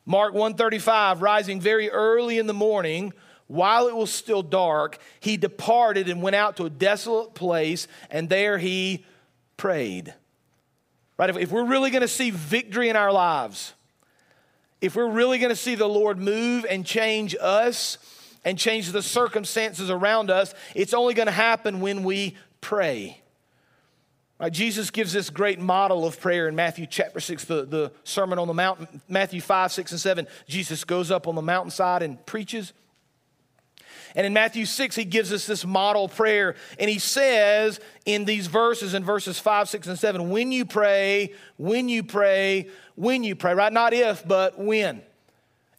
Mark 0.09 0.33
135, 0.33 1.21
rising 1.21 1.61
very 1.61 1.87
early 1.91 2.39
in 2.39 2.47
the 2.47 2.53
morning, 2.53 3.13
while 3.45 3.87
it 3.87 3.95
was 3.95 4.11
still 4.11 4.41
dark, 4.41 4.97
he 5.19 5.37
departed 5.37 6.09
and 6.09 6.19
went 6.23 6.35
out 6.35 6.57
to 6.57 6.65
a 6.65 6.69
desolate 6.69 7.35
place, 7.35 7.87
and 8.09 8.27
there 8.27 8.57
he 8.57 9.05
prayed. 9.55 10.11
Right? 11.15 11.29
If, 11.29 11.37
if 11.37 11.51
we're 11.51 11.63
really 11.63 11.91
going 11.91 12.01
to 12.01 12.07
see 12.07 12.31
victory 12.31 12.89
in 12.89 12.95
our 12.95 13.11
lives, 13.13 13.75
if 14.81 14.95
we're 14.95 15.11
really 15.11 15.37
going 15.37 15.51
to 15.51 15.55
see 15.55 15.75
the 15.75 15.87
Lord 15.87 16.17
move 16.17 16.65
and 16.67 16.83
change 16.83 17.35
us 17.39 17.99
and 18.43 18.57
change 18.57 18.91
the 18.91 19.03
circumstances 19.03 19.91
around 19.91 20.31
us, 20.31 20.55
it's 20.73 20.95
only 20.95 21.13
going 21.13 21.27
to 21.27 21.31
happen 21.31 21.81
when 21.81 22.03
we 22.03 22.35
pray. 22.61 23.21
Right, 24.39 24.53
Jesus 24.53 24.89
gives 24.89 25.11
this 25.11 25.29
great 25.29 25.59
model 25.59 26.05
of 26.05 26.19
prayer 26.21 26.47
in 26.47 26.55
Matthew 26.55 26.87
chapter 26.87 27.19
6, 27.19 27.43
the, 27.43 27.65
the 27.65 27.91
Sermon 28.05 28.39
on 28.39 28.47
the 28.47 28.53
Mount, 28.53 28.87
Matthew 29.09 29.41
5, 29.41 29.69
6, 29.69 29.91
and 29.91 29.99
7. 29.99 30.27
Jesus 30.47 30.85
goes 30.85 31.11
up 31.11 31.27
on 31.27 31.35
the 31.35 31.41
mountainside 31.41 32.01
and 32.03 32.25
preaches. 32.25 32.71
And 34.15 34.25
in 34.25 34.31
Matthew 34.31 34.65
6, 34.65 34.95
he 34.95 35.03
gives 35.03 35.33
us 35.33 35.45
this 35.45 35.65
model 35.65 36.07
prayer. 36.07 36.55
And 36.79 36.89
he 36.89 36.99
says 36.99 37.81
in 38.05 38.23
these 38.23 38.47
verses, 38.47 38.93
in 38.93 39.03
verses 39.03 39.37
5, 39.39 39.67
6, 39.67 39.87
and 39.87 39.99
7, 39.99 40.29
when 40.29 40.53
you 40.53 40.65
pray, 40.65 41.33
when 41.57 41.89
you 41.89 42.01
pray, 42.01 42.69
when 42.95 43.25
you 43.25 43.35
pray, 43.35 43.53
right? 43.53 43.73
Not 43.73 43.93
if, 43.93 44.25
but 44.25 44.57
when. 44.57 45.01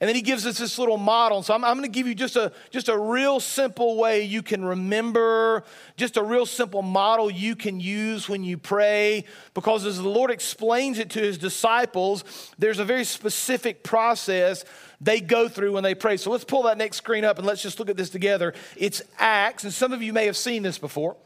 And 0.00 0.08
then 0.08 0.16
he 0.16 0.22
gives 0.22 0.46
us 0.46 0.58
this 0.58 0.78
little 0.78 0.96
model. 0.96 1.42
So 1.42 1.52
I'm, 1.52 1.62
I'm 1.62 1.76
going 1.76 1.90
to 1.90 1.94
give 1.94 2.06
you 2.06 2.14
just 2.14 2.34
a, 2.34 2.52
just 2.70 2.88
a 2.88 2.98
real 2.98 3.38
simple 3.38 3.98
way 3.98 4.22
you 4.22 4.42
can 4.42 4.64
remember, 4.64 5.62
just 5.96 6.16
a 6.16 6.22
real 6.22 6.46
simple 6.46 6.80
model 6.80 7.30
you 7.30 7.54
can 7.54 7.80
use 7.80 8.26
when 8.26 8.42
you 8.42 8.56
pray. 8.56 9.26
Because 9.52 9.84
as 9.84 9.98
the 9.98 10.08
Lord 10.08 10.30
explains 10.30 10.98
it 10.98 11.10
to 11.10 11.20
his 11.20 11.36
disciples, 11.36 12.24
there's 12.58 12.78
a 12.78 12.84
very 12.84 13.04
specific 13.04 13.84
process 13.84 14.64
they 15.02 15.20
go 15.20 15.48
through 15.48 15.72
when 15.72 15.82
they 15.82 15.94
pray. 15.94 16.16
So 16.16 16.30
let's 16.30 16.44
pull 16.44 16.62
that 16.62 16.78
next 16.78 16.96
screen 16.96 17.24
up 17.24 17.36
and 17.36 17.46
let's 17.46 17.62
just 17.62 17.78
look 17.78 17.90
at 17.90 17.98
this 17.98 18.10
together. 18.10 18.54
It's 18.78 19.02
Acts, 19.18 19.64
and 19.64 19.72
some 19.72 19.92
of 19.92 20.02
you 20.02 20.14
may 20.14 20.24
have 20.26 20.36
seen 20.36 20.62
this 20.62 20.78
before. 20.78 21.16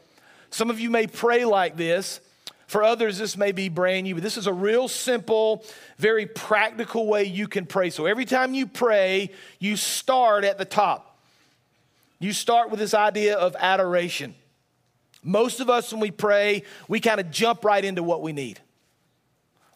Some 0.49 0.69
of 0.69 0.81
you 0.81 0.89
may 0.89 1.07
pray 1.07 1.45
like 1.45 1.77
this. 1.77 2.19
For 2.67 2.83
others, 2.83 3.17
this 3.17 3.37
may 3.37 3.51
be 3.51 3.69
brand 3.69 4.05
new, 4.05 4.15
but 4.15 4.23
this 4.23 4.37
is 4.37 4.47
a 4.47 4.53
real 4.53 4.87
simple, 4.87 5.63
very 5.97 6.25
practical 6.25 7.07
way 7.07 7.25
you 7.25 7.47
can 7.47 7.65
pray. 7.65 7.89
So 7.91 8.05
every 8.05 8.25
time 8.25 8.53
you 8.53 8.65
pray, 8.65 9.31
you 9.59 9.75
start 9.75 10.43
at 10.43 10.57
the 10.57 10.65
top. 10.65 11.19
You 12.19 12.33
start 12.33 12.71
with 12.71 12.79
this 12.79 12.93
idea 12.93 13.35
of 13.35 13.55
adoration. 13.59 14.33
Most 15.21 15.59
of 15.59 15.69
us, 15.69 15.91
when 15.91 16.01
we 16.01 16.11
pray, 16.11 16.63
we 16.87 16.99
kind 16.99 17.19
of 17.19 17.29
jump 17.29 17.65
right 17.65 17.83
into 17.83 18.01
what 18.01 18.21
we 18.21 18.33
need. 18.33 18.59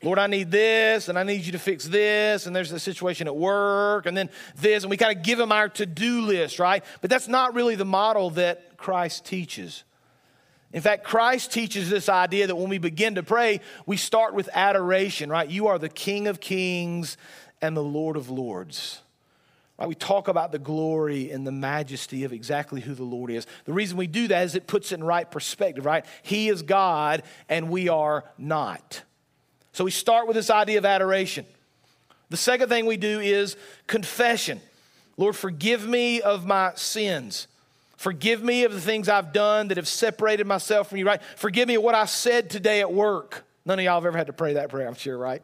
Lord, 0.01 0.17
I 0.17 0.27
need 0.27 0.50
this, 0.50 1.10
and 1.10 1.19
I 1.19 1.24
need 1.24 1.41
you 1.41 1.51
to 1.51 1.60
fix 1.60 1.86
this, 1.86 2.46
and 2.46 2.55
there's 2.55 2.72
a 2.72 2.79
situation 2.79 3.27
at 3.27 3.36
work, 3.36 4.05
and 4.05 4.15
then 4.15 4.29
this, 4.55 4.84
and 4.84 4.89
we 4.89 4.96
kind 4.96 5.15
of 5.15 5.24
give 5.24 5.39
him 5.39 5.51
our 5.51 5.67
to 5.69 5.86
do 5.86 6.22
list, 6.22 6.58
right? 6.58 6.84
But 7.01 7.10
that's 7.10 7.27
not 7.27 7.53
really 7.53 7.75
the 7.75 7.86
model 7.86 8.29
that 8.31 8.77
Christ 8.77 9.25
teaches. 9.25 9.84
In 10.71 10.81
fact, 10.81 11.03
Christ 11.03 11.51
teaches 11.51 11.89
this 11.89 12.09
idea 12.09 12.47
that 12.47 12.55
when 12.55 12.69
we 12.69 12.77
begin 12.77 13.15
to 13.15 13.23
pray, 13.23 13.61
we 13.85 13.97
start 13.97 14.33
with 14.33 14.49
adoration, 14.53 15.29
right? 15.29 15.49
You 15.49 15.67
are 15.67 15.79
the 15.79 15.89
King 15.89 16.27
of 16.27 16.39
kings 16.39 17.17
and 17.61 17.75
the 17.75 17.83
Lord 17.83 18.15
of 18.15 18.29
lords. 18.29 19.01
Right? 19.79 19.88
We 19.88 19.95
talk 19.95 20.27
about 20.27 20.51
the 20.51 20.59
glory 20.59 21.31
and 21.31 21.47
the 21.47 21.51
majesty 21.51 22.23
of 22.23 22.33
exactly 22.33 22.81
who 22.81 22.93
the 22.93 23.03
Lord 23.03 23.31
is. 23.31 23.47
The 23.65 23.73
reason 23.73 23.97
we 23.97 24.07
do 24.07 24.27
that 24.27 24.43
is 24.43 24.55
it 24.55 24.67
puts 24.67 24.91
it 24.91 24.95
in 24.95 25.03
right 25.03 25.29
perspective, 25.29 25.85
right? 25.85 26.05
He 26.21 26.49
is 26.49 26.61
God 26.61 27.23
and 27.47 27.69
we 27.69 27.88
are 27.88 28.25
not. 28.38 29.03
So 29.71 29.85
we 29.85 29.91
start 29.91 30.27
with 30.27 30.35
this 30.35 30.49
idea 30.49 30.77
of 30.77 30.85
adoration. 30.85 31.45
The 32.29 32.38
second 32.38 32.69
thing 32.69 32.85
we 32.85 32.97
do 32.97 33.21
is 33.21 33.55
confession. 33.88 34.59
Lord, 35.17 35.35
forgive 35.35 35.88
me 35.88 36.21
of 36.21 36.45
my 36.45 36.73
sins. 36.75 37.47
Forgive 38.00 38.41
me 38.41 38.63
of 38.63 38.72
the 38.72 38.79
things 38.79 39.10
I've 39.10 39.34
done 39.34 39.68
that 39.68 39.75
have 39.75 39.86
separated 39.86 40.48
myself 40.48 40.88
from 40.88 41.00
you, 41.00 41.06
right? 41.06 41.22
Forgive 41.36 41.68
me 41.68 41.75
of 41.75 41.84
what 41.84 41.96
I 41.96 42.06
said 42.06 42.50
today 42.50 42.79
at 42.79 42.94
work. 42.94 43.46
None 43.65 43.77
of 43.77 43.84
y'all 43.84 43.96
have 43.96 44.06
ever 44.06 44.18
had 44.18 44.27
to 44.27 44.34
pray 44.34 44.53
that 44.53 44.70
prayer, 44.70 44.88
I'm 44.88 44.96
sure, 44.96 45.18
right? 45.18 45.44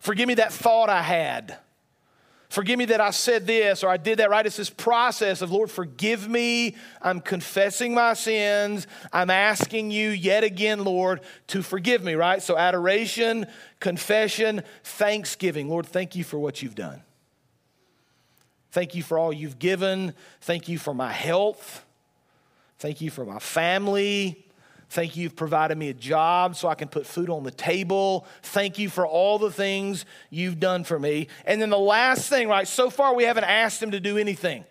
Forgive 0.00 0.28
me 0.28 0.34
that 0.34 0.52
thought 0.52 0.90
I 0.90 1.00
had. 1.00 1.56
Forgive 2.50 2.78
me 2.78 2.84
that 2.84 3.00
I 3.00 3.08
said 3.08 3.46
this 3.46 3.82
or 3.82 3.88
I 3.88 3.96
did 3.96 4.18
that, 4.18 4.28
right? 4.28 4.44
It's 4.44 4.58
this 4.58 4.68
process 4.68 5.40
of, 5.40 5.50
Lord, 5.50 5.70
forgive 5.70 6.28
me. 6.28 6.76
I'm 7.00 7.22
confessing 7.22 7.94
my 7.94 8.12
sins. 8.12 8.86
I'm 9.10 9.30
asking 9.30 9.92
you 9.92 10.10
yet 10.10 10.44
again, 10.44 10.84
Lord, 10.84 11.22
to 11.46 11.62
forgive 11.62 12.04
me, 12.04 12.16
right? 12.16 12.42
So, 12.42 12.58
adoration, 12.58 13.46
confession, 13.80 14.62
thanksgiving. 14.82 15.70
Lord, 15.70 15.86
thank 15.86 16.16
you 16.16 16.22
for 16.22 16.38
what 16.38 16.60
you've 16.60 16.74
done. 16.74 17.00
Thank 18.74 18.96
you 18.96 19.04
for 19.04 19.16
all 19.16 19.32
you've 19.32 19.60
given. 19.60 20.14
Thank 20.40 20.68
you 20.68 20.78
for 20.80 20.92
my 20.92 21.12
health. 21.12 21.84
Thank 22.80 23.00
you 23.00 23.08
for 23.08 23.24
my 23.24 23.38
family. 23.38 24.48
Thank 24.90 25.16
you, 25.16 25.22
you've 25.22 25.36
provided 25.36 25.78
me 25.78 25.90
a 25.90 25.94
job 25.94 26.56
so 26.56 26.66
I 26.66 26.74
can 26.74 26.88
put 26.88 27.06
food 27.06 27.30
on 27.30 27.44
the 27.44 27.52
table. 27.52 28.26
Thank 28.42 28.80
you 28.80 28.90
for 28.90 29.06
all 29.06 29.38
the 29.38 29.52
things 29.52 30.04
you've 30.28 30.58
done 30.58 30.82
for 30.82 30.98
me. 30.98 31.28
And 31.46 31.62
then 31.62 31.70
the 31.70 31.78
last 31.78 32.28
thing, 32.28 32.48
right? 32.48 32.66
So 32.66 32.90
far, 32.90 33.14
we 33.14 33.22
haven't 33.22 33.44
asked 33.44 33.80
him 33.80 33.92
to 33.92 34.00
do 34.00 34.18
anything, 34.18 34.64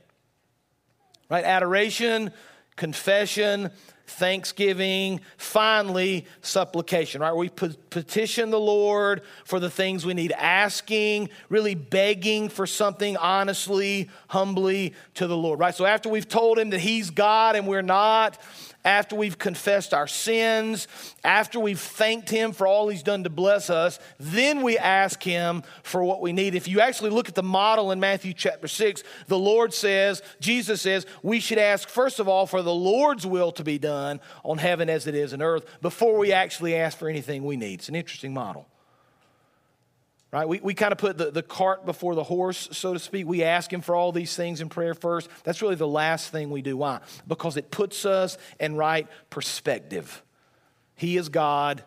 right? 1.29 1.45
Adoration, 1.45 2.33
confession, 2.75 3.71
thanksgiving, 4.05 5.21
finally, 5.37 6.25
supplication, 6.41 7.21
right? 7.21 7.35
We 7.35 7.49
petition 7.49 8.49
the 8.49 8.59
Lord 8.59 9.21
for 9.45 9.59
the 9.59 9.69
things 9.69 10.05
we 10.05 10.13
need, 10.13 10.31
asking, 10.33 11.29
really 11.49 11.75
begging 11.75 12.49
for 12.49 12.67
something 12.67 13.17
honestly, 13.17 14.09
humbly 14.27 14.93
to 15.15 15.27
the 15.27 15.37
Lord, 15.37 15.59
right? 15.59 15.73
So 15.73 15.85
after 15.85 16.09
we've 16.09 16.27
told 16.27 16.59
Him 16.59 16.71
that 16.71 16.79
He's 16.79 17.09
God 17.09 17.55
and 17.55 17.67
we're 17.67 17.81
not, 17.81 18.37
after 18.85 19.15
we've 19.15 19.37
confessed 19.37 19.93
our 19.93 20.07
sins, 20.07 20.87
after 21.23 21.59
we've 21.59 21.79
thanked 21.79 22.29
Him 22.29 22.51
for 22.51 22.67
all 22.67 22.89
He's 22.89 23.03
done 23.03 23.23
to 23.23 23.29
bless 23.29 23.69
us, 23.69 23.99
then 24.19 24.61
we 24.61 24.77
ask 24.77 25.21
Him 25.21 25.63
for 25.83 26.03
what 26.03 26.21
we 26.21 26.33
need. 26.33 26.55
If 26.55 26.67
you 26.67 26.81
actually 26.81 27.11
look 27.11 27.29
at 27.29 27.35
the 27.35 27.43
model 27.43 27.91
in 27.91 27.99
Matthew 27.99 28.33
chapter 28.33 28.67
6, 28.67 29.03
the 29.27 29.39
Lord 29.39 29.73
says, 29.73 30.21
Jesus 30.39 30.81
says, 30.81 31.05
we 31.21 31.39
should 31.39 31.57
ask, 31.57 31.87
first 31.87 32.19
of 32.19 32.27
all, 32.27 32.45
for 32.45 32.61
the 32.61 32.73
Lord's 32.73 33.25
will 33.25 33.51
to 33.53 33.63
be 33.63 33.77
done 33.77 34.19
on 34.43 34.57
heaven 34.57 34.89
as 34.89 35.07
it 35.07 35.15
is 35.15 35.33
in 35.33 35.41
earth 35.41 35.65
before 35.81 36.17
we 36.17 36.31
actually 36.31 36.75
ask 36.75 36.97
for 36.97 37.07
anything 37.07 37.43
we 37.43 37.57
need. 37.57 37.79
It's 37.79 37.89
an 37.89 37.95
interesting 37.95 38.33
model 38.33 38.67
right? 40.33 40.49
We, 40.49 40.59
we 40.59 40.73
kind 40.73 40.91
of 40.91 40.97
put 40.97 41.17
the, 41.17 41.29
the 41.29 41.43
cart 41.43 41.85
before 41.85 42.15
the 42.15 42.23
horse, 42.23 42.67
so 42.71 42.93
to 42.93 42.99
speak. 42.99 43.27
We 43.27 43.43
ask 43.43 43.71
Him 43.71 43.81
for 43.81 43.95
all 43.95 44.11
these 44.11 44.35
things 44.35 44.61
in 44.61 44.67
prayer 44.67 44.95
first. 44.95 45.29
That's 45.43 45.61
really 45.61 45.75
the 45.75 45.87
last 45.87 46.31
thing 46.31 46.49
we 46.49 46.63
do. 46.63 46.75
Why? 46.75 47.01
Because 47.27 47.55
it 47.55 47.69
puts 47.69 48.03
us 48.03 48.39
in 48.59 48.75
right 48.75 49.07
perspective. 49.29 50.23
He 50.95 51.17
is 51.17 51.29
God, 51.29 51.83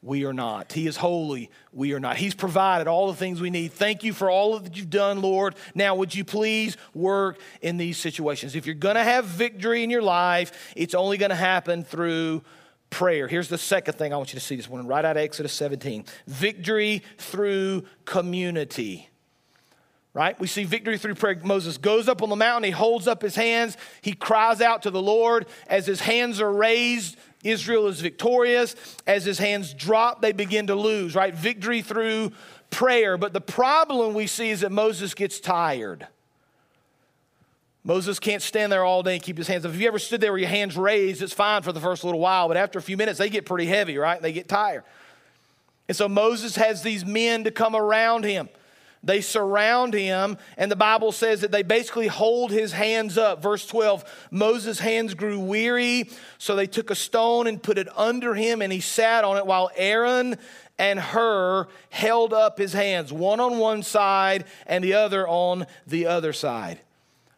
we 0.00 0.24
are 0.24 0.32
not. 0.32 0.72
He 0.72 0.86
is 0.86 0.96
holy, 0.96 1.50
we 1.70 1.92
are 1.92 2.00
not. 2.00 2.16
He's 2.16 2.34
provided 2.34 2.88
all 2.88 3.08
the 3.08 3.16
things 3.16 3.42
we 3.42 3.50
need. 3.50 3.72
Thank 3.72 4.04
you 4.04 4.14
for 4.14 4.30
all 4.30 4.58
that 4.58 4.74
you've 4.74 4.90
done, 4.90 5.20
Lord. 5.20 5.54
Now, 5.74 5.94
would 5.94 6.14
you 6.14 6.24
please 6.24 6.78
work 6.94 7.38
in 7.60 7.76
these 7.76 7.98
situations? 7.98 8.56
If 8.56 8.64
you're 8.64 8.74
going 8.74 8.96
to 8.96 9.04
have 9.04 9.26
victory 9.26 9.84
in 9.84 9.90
your 9.90 10.02
life, 10.02 10.72
it's 10.74 10.94
only 10.94 11.18
going 11.18 11.30
to 11.30 11.36
happen 11.36 11.84
through 11.84 12.42
prayer. 12.92 13.26
Here's 13.26 13.48
the 13.48 13.58
second 13.58 13.94
thing 13.94 14.12
I 14.12 14.16
want 14.16 14.32
you 14.32 14.38
to 14.38 14.44
see 14.44 14.54
this 14.54 14.68
morning, 14.68 14.86
right 14.86 15.04
out 15.04 15.16
of 15.16 15.22
Exodus 15.22 15.52
17 15.54 16.04
victory 16.28 17.02
through 17.18 17.84
community 18.04 19.08
right? 20.14 20.38
We 20.38 20.46
see 20.46 20.64
victory 20.64 20.98
through 20.98 21.14
prayer. 21.14 21.40
Moses 21.42 21.78
goes 21.78 22.06
up 22.06 22.22
on 22.22 22.28
the 22.28 22.36
mountain, 22.36 22.64
he 22.64 22.70
holds 22.70 23.08
up 23.08 23.22
his 23.22 23.34
hands, 23.34 23.76
he 24.02 24.12
cries 24.12 24.60
out 24.60 24.82
to 24.82 24.90
the 24.90 25.00
Lord. 25.00 25.46
As 25.66 25.86
his 25.86 26.00
hands 26.00 26.40
are 26.40 26.52
raised, 26.52 27.16
Israel 27.42 27.88
is 27.88 28.00
victorious. 28.00 28.76
As 29.06 29.24
his 29.24 29.38
hands 29.38 29.74
drop, 29.74 30.20
they 30.20 30.32
begin 30.32 30.66
to 30.68 30.74
lose, 30.74 31.14
right? 31.14 31.34
Victory 31.34 31.82
through 31.82 32.32
prayer. 32.70 33.16
But 33.16 33.32
the 33.32 33.40
problem 33.40 34.14
we 34.14 34.26
see 34.26 34.50
is 34.50 34.60
that 34.60 34.70
Moses 34.70 35.14
gets 35.14 35.40
tired. 35.40 36.06
Moses 37.84 38.20
can't 38.20 38.42
stand 38.42 38.70
there 38.70 38.84
all 38.84 39.02
day 39.02 39.14
and 39.14 39.22
keep 39.22 39.36
his 39.36 39.48
hands 39.48 39.64
up. 39.64 39.72
If 39.72 39.80
you 39.80 39.88
ever 39.88 39.98
stood 39.98 40.20
there 40.20 40.32
with 40.32 40.40
your 40.40 40.50
hands 40.50 40.76
raised, 40.76 41.20
it's 41.20 41.32
fine 41.32 41.62
for 41.62 41.72
the 41.72 41.80
first 41.80 42.04
little 42.04 42.20
while, 42.20 42.46
but 42.46 42.56
after 42.56 42.78
a 42.78 42.82
few 42.82 42.96
minutes, 42.96 43.18
they 43.18 43.28
get 43.28 43.44
pretty 43.44 43.66
heavy, 43.66 43.98
right? 43.98 44.22
They 44.22 44.32
get 44.32 44.48
tired. 44.48 44.84
And 45.88 45.96
so 45.96 46.08
Moses 46.08 46.54
has 46.56 46.82
these 46.82 47.04
men 47.04 47.44
to 47.44 47.50
come 47.50 47.74
around 47.74 48.24
him. 48.24 48.48
They 49.04 49.20
surround 49.20 49.94
him, 49.94 50.38
and 50.56 50.70
the 50.70 50.76
Bible 50.76 51.10
says 51.10 51.40
that 51.40 51.50
they 51.50 51.64
basically 51.64 52.06
hold 52.06 52.52
his 52.52 52.70
hands 52.70 53.18
up. 53.18 53.42
Verse 53.42 53.66
12 53.66 54.28
Moses' 54.30 54.78
hands 54.78 55.14
grew 55.14 55.40
weary, 55.40 56.08
so 56.38 56.54
they 56.54 56.68
took 56.68 56.88
a 56.90 56.94
stone 56.94 57.48
and 57.48 57.60
put 57.60 57.78
it 57.78 57.88
under 57.98 58.32
him, 58.32 58.62
and 58.62 58.72
he 58.72 58.78
sat 58.78 59.24
on 59.24 59.38
it 59.38 59.44
while 59.44 59.72
Aaron 59.74 60.36
and 60.78 61.00
Hur 61.00 61.66
held 61.90 62.32
up 62.32 62.58
his 62.58 62.72
hands, 62.72 63.12
one 63.12 63.40
on 63.40 63.58
one 63.58 63.82
side 63.82 64.44
and 64.68 64.84
the 64.84 64.94
other 64.94 65.26
on 65.26 65.66
the 65.84 66.06
other 66.06 66.32
side. 66.32 66.78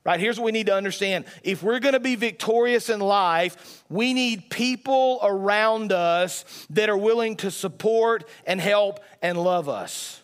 Right, 0.04 0.20
here's 0.20 0.38
what 0.38 0.44
we 0.44 0.52
need 0.52 0.66
to 0.66 0.74
understand. 0.74 1.24
If 1.42 1.62
we're 1.62 1.78
going 1.78 1.94
to 1.94 2.00
be 2.00 2.14
victorious 2.14 2.90
in 2.90 3.00
life, 3.00 3.84
we 3.88 4.12
need 4.12 4.50
people 4.50 5.18
around 5.22 5.92
us 5.92 6.66
that 6.68 6.90
are 6.90 6.96
willing 6.96 7.36
to 7.36 7.50
support 7.50 8.28
and 8.46 8.60
help 8.60 9.00
and 9.22 9.42
love 9.42 9.66
us. 9.66 10.22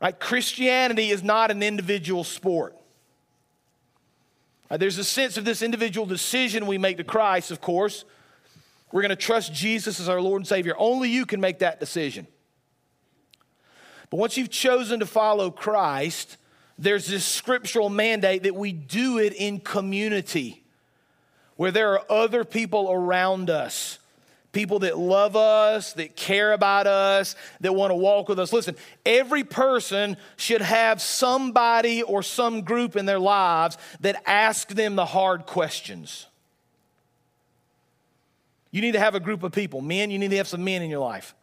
Right? 0.00 0.18
Christianity 0.18 1.10
is 1.10 1.22
not 1.22 1.52
an 1.52 1.62
individual 1.62 2.24
sport. 2.24 2.76
Right? 4.68 4.80
There's 4.80 4.98
a 4.98 5.04
sense 5.04 5.36
of 5.36 5.44
this 5.44 5.62
individual 5.62 6.06
decision 6.06 6.66
we 6.66 6.76
make 6.76 6.96
to 6.96 7.04
Christ, 7.04 7.52
of 7.52 7.60
course. 7.60 8.04
We're 8.90 9.02
going 9.02 9.10
to 9.10 9.16
trust 9.16 9.54
Jesus 9.54 10.00
as 10.00 10.08
our 10.08 10.20
Lord 10.20 10.40
and 10.40 10.46
Savior. 10.46 10.74
Only 10.76 11.08
you 11.08 11.24
can 11.24 11.40
make 11.40 11.60
that 11.60 11.78
decision. 11.78 12.26
But 14.10 14.16
once 14.16 14.36
you've 14.36 14.50
chosen 14.50 14.98
to 15.00 15.06
follow 15.06 15.52
Christ, 15.52 16.36
there's 16.78 17.06
this 17.06 17.24
scriptural 17.24 17.88
mandate 17.88 18.44
that 18.44 18.54
we 18.54 18.72
do 18.72 19.18
it 19.18 19.32
in 19.32 19.60
community 19.60 20.62
where 21.56 21.72
there 21.72 21.92
are 21.92 22.04
other 22.10 22.44
people 22.44 22.90
around 22.90 23.50
us 23.50 23.98
people 24.52 24.80
that 24.80 24.98
love 24.98 25.36
us, 25.36 25.92
that 25.94 26.16
care 26.16 26.52
about 26.52 26.86
us, 26.86 27.36
that 27.60 27.74
want 27.74 27.90
to 27.90 27.94
walk 27.94 28.28
with 28.28 28.38
us. 28.38 28.52
Listen, 28.52 28.76
every 29.04 29.44
person 29.44 30.16
should 30.36 30.62
have 30.62 31.00
somebody 31.02 32.02
or 32.02 32.22
some 32.22 32.62
group 32.62 32.96
in 32.96 33.06
their 33.06 33.18
lives 33.18 33.76
that 34.00 34.20
ask 34.26 34.68
them 34.68 34.96
the 34.96 35.04
hard 35.04 35.46
questions. 35.46 36.26
You 38.70 38.80
need 38.80 38.92
to 38.92 39.00
have 39.00 39.14
a 39.14 39.20
group 39.20 39.42
of 39.42 39.52
people. 39.52 39.80
Men, 39.80 40.10
you 40.10 40.18
need 40.18 40.30
to 40.30 40.36
have 40.38 40.48
some 40.48 40.64
men 40.64 40.82
in 40.82 40.90
your 40.90 41.00
life. 41.00 41.34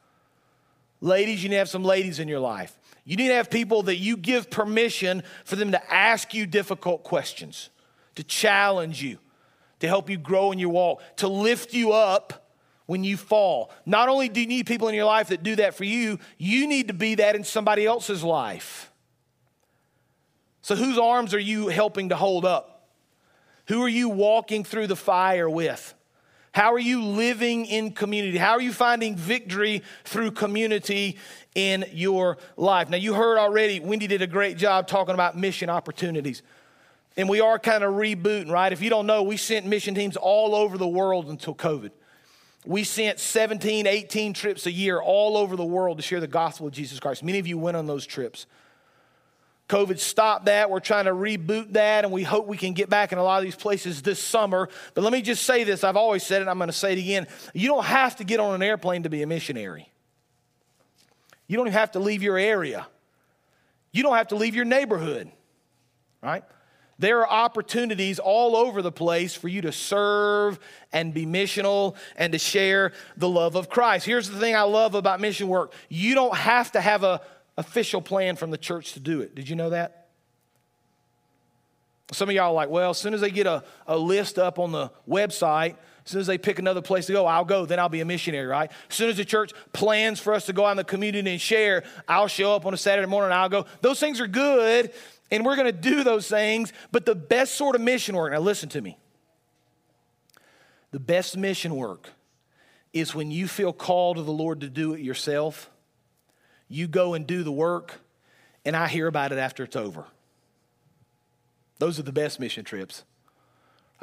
Ladies, 1.02 1.44
you 1.44 1.50
need 1.50 1.56
to 1.56 1.60
have 1.60 1.70
some 1.70 1.84
ladies 1.84 2.20
in 2.20 2.28
your 2.28 2.40
life. 2.40 2.76
You 3.06 3.16
need 3.16 3.28
to 3.28 3.36
have 3.36 3.52
people 3.52 3.84
that 3.84 3.98
you 3.98 4.18
give 4.18 4.50
permission 4.50 5.24
for 5.46 5.56
them 5.56 5.72
to 5.72 5.94
ask 5.94 6.34
you 6.34 6.48
difficult 6.48 7.04
questions, 7.04 7.70
to 8.16 8.24
challenge 8.24 9.02
you, 9.02 9.20
to 9.80 9.88
help 9.88 10.10
you 10.10 10.18
grow 10.18 10.52
in 10.52 10.58
your 10.58 10.70
walk, 10.70 11.02
to 11.18 11.28
lift 11.28 11.74
you 11.74 11.92
up 11.94 12.50
when 12.88 13.04
you 13.04 13.16
fall. 13.16 13.72
Not 13.86 14.10
only 14.10 14.28
do 14.28 14.42
you 14.42 14.48
need 14.48 14.66
people 14.66 14.88
in 14.88 14.96
your 14.96 15.06
life 15.06 15.28
that 15.28 15.44
do 15.44 15.56
that 15.58 15.76
for 15.76 15.84
you, 15.84 16.20
you 16.40 16.68
need 16.68 16.88
to 16.88 16.94
be 16.94 17.16
that 17.16 17.36
in 17.36 17.44
somebody 17.44 17.86
else's 17.86 18.24
life. 18.24 18.92
So, 20.62 20.76
whose 20.76 20.98
arms 20.98 21.36
are 21.36 21.40
you 21.40 21.68
helping 21.68 22.10
to 22.10 22.16
hold 22.16 22.44
up? 22.44 22.90
Who 23.68 23.84
are 23.84 23.90
you 23.90 24.10
walking 24.10 24.64
through 24.64 24.88
the 24.88 24.96
fire 24.96 25.48
with? 25.48 25.94
How 26.56 26.74
are 26.74 26.80
you 26.80 27.04
living 27.04 27.66
in 27.66 27.92
community? 27.92 28.38
How 28.38 28.52
are 28.52 28.62
you 28.62 28.72
finding 28.72 29.18
victory 29.18 29.84
through 30.06 30.32
community 30.32 31.18
in 31.54 31.84
your 31.92 32.38
life? 32.56 32.90
Now, 32.90 32.96
you 32.96 33.14
heard 33.14 33.38
already, 33.38 33.82
Wendy 33.82 34.08
did 34.08 34.22
a 34.22 34.28
great 34.28 34.56
job 34.56 34.88
talking 34.88 35.14
about 35.14 35.38
mission 35.38 35.70
opportunities. 35.70 36.44
And 37.18 37.28
we 37.28 37.42
are 37.42 37.60
kind 37.60 37.84
of 37.84 37.96
rebooting, 37.96 38.50
right? 38.50 38.72
If 38.72 38.82
you 38.82 38.90
don't 38.90 39.06
know, 39.06 39.22
we 39.22 39.36
sent 39.36 39.66
mission 39.66 39.96
teams 39.96 40.16
all 40.16 40.56
over 40.56 40.78
the 40.78 40.88
world 40.88 41.28
until 41.28 41.54
COVID. 41.54 41.92
We 42.66 42.86
sent 42.86 43.20
17, 43.20 43.86
18 43.86 44.32
trips 44.32 44.66
a 44.66 44.72
year 44.72 45.02
all 45.02 45.36
over 45.36 45.58
the 45.58 45.66
world 45.66 45.98
to 45.98 46.04
share 46.04 46.22
the 46.22 46.26
gospel 46.26 46.68
of 46.68 46.74
Jesus 46.74 47.02
Christ. 47.02 47.22
Many 47.22 47.38
of 47.38 47.48
you 47.48 47.58
went 47.58 47.76
on 47.76 47.86
those 47.86 48.06
trips. 48.06 48.46
COVID 49.68 49.98
stopped 50.00 50.46
that. 50.46 50.70
We're 50.70 50.80
trying 50.80 51.06
to 51.06 51.12
reboot 51.12 51.74
that, 51.74 52.04
and 52.04 52.14
we 52.14 52.24
hope 52.24 52.46
we 52.46 52.58
can 52.58 52.74
get 52.74 52.90
back 52.90 53.12
in 53.12 53.18
a 53.18 53.24
lot 53.24 53.40
of 53.40 53.44
these 53.44 53.56
places 53.56 54.02
this 54.02 54.22
summer. 54.22 54.70
But 54.94 55.04
let 55.04 55.12
me 55.12 55.22
just 55.22 55.44
say 55.44 55.64
this 55.64 55.84
I've 55.84 55.98
always 55.98 56.24
said 56.24 56.42
it, 56.42 56.48
I'm 56.48 56.58
going 56.58 56.68
to 56.68 56.74
say 56.74 56.94
it 56.94 57.00
again. 57.00 57.28
You 57.54 57.68
don't 57.68 57.86
have 57.86 58.18
to 58.18 58.24
get 58.24 58.40
on 58.40 58.54
an 58.54 58.62
airplane 58.62 59.04
to 59.04 59.10
be 59.10 59.24
a 59.24 59.28
missionary, 59.28 59.90
you 61.48 61.58
don't 61.58 61.68
even 61.68 61.80
have 61.80 61.92
to 61.94 62.00
leave 62.00 62.22
your 62.22 62.38
area, 62.38 62.86
you 63.92 64.04
don't 64.04 64.16
have 64.16 64.28
to 64.30 64.36
leave 64.36 64.56
your 64.56 64.66
neighborhood, 64.66 65.32
right? 66.22 66.44
There 66.98 67.22
are 67.22 67.30
opportunities 67.30 68.20
all 68.20 68.56
over 68.56 68.82
the 68.82 68.92
place 68.92 69.34
for 69.34 69.50
you 69.50 69.62
to 69.64 69.74
serve 69.74 70.60
and 70.94 71.14
be 71.14 71.26
missional 71.26 71.96
and 72.16 72.32
to 72.32 72.40
share 72.40 72.94
the 73.18 73.28
love 73.28 73.56
of 73.56 73.70
Christ. 73.70 74.06
Here's 74.06 74.30
the 74.30 74.40
thing 74.40 74.56
I 74.56 74.62
love 74.62 74.96
about 74.96 75.20
mission 75.20 75.50
work 75.50 75.74
you 75.90 76.16
don't 76.16 76.36
have 76.36 76.72
to 76.72 76.82
have 76.82 77.04
an 77.04 77.20
official 77.58 78.02
plan 78.02 78.36
from 78.36 78.52
the 78.52 78.58
church 78.58 78.94
to 78.94 79.00
do 79.00 79.22
it. 79.22 79.36
Did 79.36 79.50
you 79.50 79.56
know 79.56 79.70
that? 79.70 80.08
Some 82.12 82.30
of 82.30 82.36
y'all 82.36 82.52
are 82.52 82.54
like, 82.54 82.70
well, 82.70 82.92
as 82.92 82.98
soon 82.98 83.14
as 83.14 83.22
they 83.22 83.32
get 83.32 83.48
a, 83.48 83.64
a 83.88 83.98
list 83.98 84.38
up 84.38 84.60
on 84.60 84.72
the 84.72 84.92
website, 85.10 85.76
as 86.06 86.12
soon 86.12 86.22
as 86.22 86.28
they 86.28 86.38
pick 86.38 86.60
another 86.60 86.82
place 86.82 87.08
to 87.08 87.14
go, 87.14 87.26
I'll 87.26 87.46
go, 87.46 87.66
then 87.66 87.80
I'll 87.80 87.90
be 87.90 88.02
a 88.02 88.06
missionary, 88.06 88.46
right? 88.46 88.72
As 88.90 88.96
soon 88.96 89.10
as 89.10 89.18
the 89.18 89.26
church 89.26 89.54
plans 89.74 90.20
for 90.20 90.34
us 90.34 90.46
to 90.46 90.54
go 90.54 90.66
out 90.66 90.72
in 90.72 90.78
the 90.78 90.84
community 90.84 91.32
and 91.32 91.42
share, 91.42 91.84
I'll 92.08 92.28
show 92.28 92.56
up 92.56 92.68
on 92.68 92.76
a 92.76 92.78
Saturday 92.78 93.08
morning 93.08 93.32
I'll 93.32 93.50
go. 93.50 93.66
Those 93.82 94.00
things 94.00 94.22
are 94.22 94.28
good, 94.28 94.94
and 95.32 95.44
we're 95.44 95.56
to 95.56 95.72
do 95.72 96.04
those 96.04 96.28
things, 96.28 96.74
but 96.92 97.08
the 97.08 97.16
best 97.16 97.56
sort 97.56 97.76
of 97.76 97.82
mission 97.82 98.16
work, 98.16 98.34
now 98.34 98.40
listen 98.40 98.70
to 98.70 98.82
me. 98.82 99.00
The 100.92 101.00
best 101.00 101.36
mission 101.36 101.76
work 101.76 102.12
is 102.94 103.16
when 103.16 103.32
you 103.32 103.48
feel 103.48 103.74
called 103.74 104.18
to 104.18 104.24
the 104.24 104.32
Lord 104.32 104.62
to 104.62 104.70
do 104.70 104.94
it 104.94 105.02
yourself. 105.02 105.72
You 106.68 106.88
go 106.88 107.14
and 107.14 107.28
do 107.28 107.44
the 107.44 107.52
work, 107.52 108.00
and 108.64 108.76
I 108.76 108.88
hear 108.88 109.08
about 109.08 109.32
it 109.32 109.38
after 109.38 109.64
it's 109.64 109.76
over. 109.76 110.06
Those 111.80 112.00
are 112.00 112.04
the 112.04 112.12
best 112.12 112.40
mission 112.40 112.64
trips. 112.64 113.04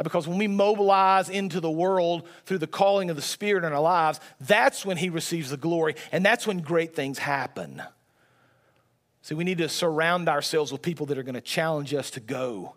Because 0.03 0.27
when 0.27 0.39
we 0.39 0.49
mobilize 0.49 1.29
into 1.29 1.61
the 1.61 1.71
world 1.71 2.27
through 2.45 2.59
the 2.59 2.67
calling 2.67 3.11
of 3.11 3.17
the 3.17 3.23
Spirit 3.23 3.65
in 3.65 3.73
our 3.73 3.81
lives, 3.81 4.21
that's 4.41 4.85
when 4.85 4.97
He 4.97 5.11
receives 5.11 5.51
the 5.51 5.57
glory, 5.57 5.95
and 6.11 6.25
that's 6.25 6.47
when 6.47 6.59
great 6.59 6.95
things 6.95 7.19
happen. 7.19 7.83
See, 9.23 9.35
we 9.35 9.45
need 9.45 9.59
to 9.59 9.69
surround 9.69 10.29
ourselves 10.29 10.73
with 10.73 10.83
people 10.83 11.07
that 11.07 11.19
are 11.19 11.23
going 11.23 11.35
to 11.35 11.41
challenge 11.41 11.95
us 11.95 12.11
to 12.13 12.21
go. 12.21 12.75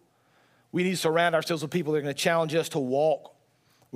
We 0.71 0.83
need 0.83 0.91
to 0.91 0.97
surround 0.97 1.35
ourselves 1.35 1.63
with 1.63 1.71
people 1.71 1.93
that 1.93 1.99
are 1.99 2.03
going 2.03 2.13
to 2.13 2.21
challenge 2.21 2.53
us 2.53 2.69
to 2.69 2.79
walk. 2.79 3.34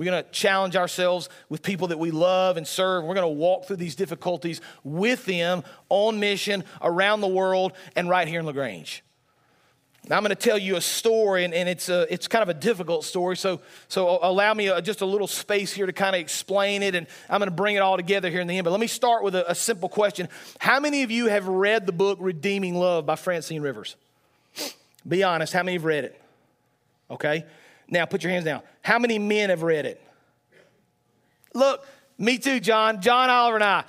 We're 0.00 0.10
going 0.10 0.24
to 0.24 0.30
challenge 0.30 0.76
ourselves 0.76 1.28
with 1.50 1.62
people 1.62 1.88
that 1.88 1.98
we 1.98 2.10
love 2.10 2.56
and 2.56 2.66
serve. 2.66 3.04
We're 3.04 3.14
going 3.14 3.30
to 3.30 3.38
walk 3.38 3.66
through 3.66 3.76
these 3.76 3.94
difficulties 3.94 4.62
with 4.82 5.26
them 5.26 5.62
on 5.90 6.18
mission 6.18 6.64
around 6.80 7.20
the 7.20 7.28
world 7.28 7.74
and 7.94 8.08
right 8.08 8.26
here 8.26 8.40
in 8.40 8.46
LaGrange. 8.46 9.04
Now, 10.08 10.16
I'm 10.16 10.22
going 10.22 10.34
to 10.34 10.36
tell 10.36 10.56
you 10.56 10.76
a 10.76 10.80
story, 10.80 11.44
and, 11.44 11.52
and 11.52 11.68
it's, 11.68 11.90
a, 11.90 12.10
it's 12.10 12.28
kind 12.28 12.42
of 12.42 12.48
a 12.48 12.54
difficult 12.54 13.04
story, 13.04 13.36
so, 13.36 13.60
so 13.88 14.18
allow 14.22 14.54
me 14.54 14.68
a, 14.68 14.80
just 14.80 15.02
a 15.02 15.04
little 15.04 15.26
space 15.26 15.70
here 15.70 15.84
to 15.84 15.92
kind 15.92 16.16
of 16.16 16.22
explain 16.22 16.82
it, 16.82 16.94
and 16.94 17.06
I'm 17.28 17.38
going 17.38 17.50
to 17.50 17.54
bring 17.54 17.76
it 17.76 17.80
all 17.80 17.98
together 17.98 18.30
here 18.30 18.40
in 18.40 18.46
the 18.46 18.56
end. 18.56 18.64
But 18.64 18.70
let 18.70 18.80
me 18.80 18.86
start 18.86 19.22
with 19.22 19.34
a, 19.34 19.50
a 19.50 19.54
simple 19.54 19.90
question 19.90 20.30
How 20.60 20.80
many 20.80 21.02
of 21.02 21.10
you 21.10 21.26
have 21.26 21.46
read 21.46 21.84
the 21.84 21.92
book 21.92 22.16
Redeeming 22.22 22.74
Love 22.74 23.04
by 23.04 23.16
Francine 23.16 23.60
Rivers? 23.60 23.96
Be 25.06 25.22
honest, 25.22 25.52
how 25.52 25.62
many 25.62 25.74
have 25.74 25.84
read 25.84 26.04
it? 26.04 26.18
Okay? 27.10 27.44
Now, 27.90 28.06
put 28.06 28.22
your 28.22 28.32
hands 28.32 28.44
down. 28.44 28.62
How 28.82 28.98
many 28.98 29.18
men 29.18 29.50
have 29.50 29.62
read 29.62 29.84
it? 29.84 30.00
Look, 31.52 31.84
me 32.16 32.38
too, 32.38 32.60
John. 32.60 33.02
John 33.02 33.28
Oliver 33.28 33.56
and 33.56 33.64
I. 33.64 33.84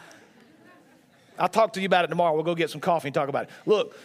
I'll 1.38 1.48
talk 1.48 1.74
to 1.74 1.80
you 1.80 1.86
about 1.86 2.06
it 2.06 2.08
tomorrow. 2.10 2.34
We'll 2.34 2.44
go 2.44 2.56
get 2.56 2.70
some 2.70 2.82
coffee 2.82 3.08
and 3.08 3.16
talk 3.16 3.30
about 3.30 3.44
it. 3.44 3.50
Look, 3.66 3.96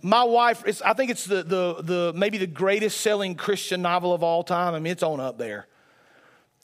my 0.00 0.24
wife, 0.24 0.82
I 0.84 0.94
think 0.94 1.10
it's 1.10 1.24
the, 1.24 1.42
the, 1.42 1.82
the, 1.82 2.12
maybe 2.14 2.38
the 2.38 2.46
greatest 2.46 3.00
selling 3.00 3.34
Christian 3.34 3.82
novel 3.82 4.12
of 4.12 4.22
all 4.22 4.42
time. 4.42 4.74
I 4.74 4.78
mean, 4.78 4.92
it's 4.92 5.02
on 5.02 5.20
up 5.20 5.38
there. 5.38 5.66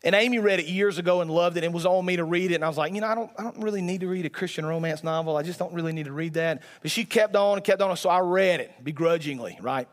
And 0.04 0.14
Amy 0.14 0.38
read 0.38 0.60
it 0.60 0.66
years 0.66 0.98
ago 0.98 1.20
and 1.20 1.30
loved 1.30 1.56
it 1.56 1.64
and 1.64 1.74
was 1.74 1.84
on 1.84 2.04
me 2.04 2.16
to 2.16 2.24
read 2.24 2.52
it. 2.52 2.56
And 2.56 2.64
I 2.64 2.68
was 2.68 2.78
like, 2.78 2.94
you 2.94 3.00
know, 3.00 3.08
I 3.08 3.14
don't, 3.16 3.30
I 3.36 3.42
don't 3.42 3.58
really 3.58 3.82
need 3.82 4.00
to 4.02 4.08
read 4.08 4.26
a 4.26 4.30
Christian 4.30 4.64
romance 4.64 5.02
novel. 5.02 5.36
I 5.36 5.42
just 5.42 5.58
don't 5.58 5.72
really 5.72 5.92
need 5.92 6.06
to 6.06 6.12
read 6.12 6.34
that. 6.34 6.62
But 6.82 6.92
she 6.92 7.04
kept 7.04 7.34
on 7.34 7.58
and 7.58 7.64
kept 7.64 7.82
on. 7.82 7.96
So 7.96 8.08
I 8.08 8.20
read 8.20 8.60
it 8.60 8.84
begrudgingly, 8.84 9.58
right? 9.60 9.88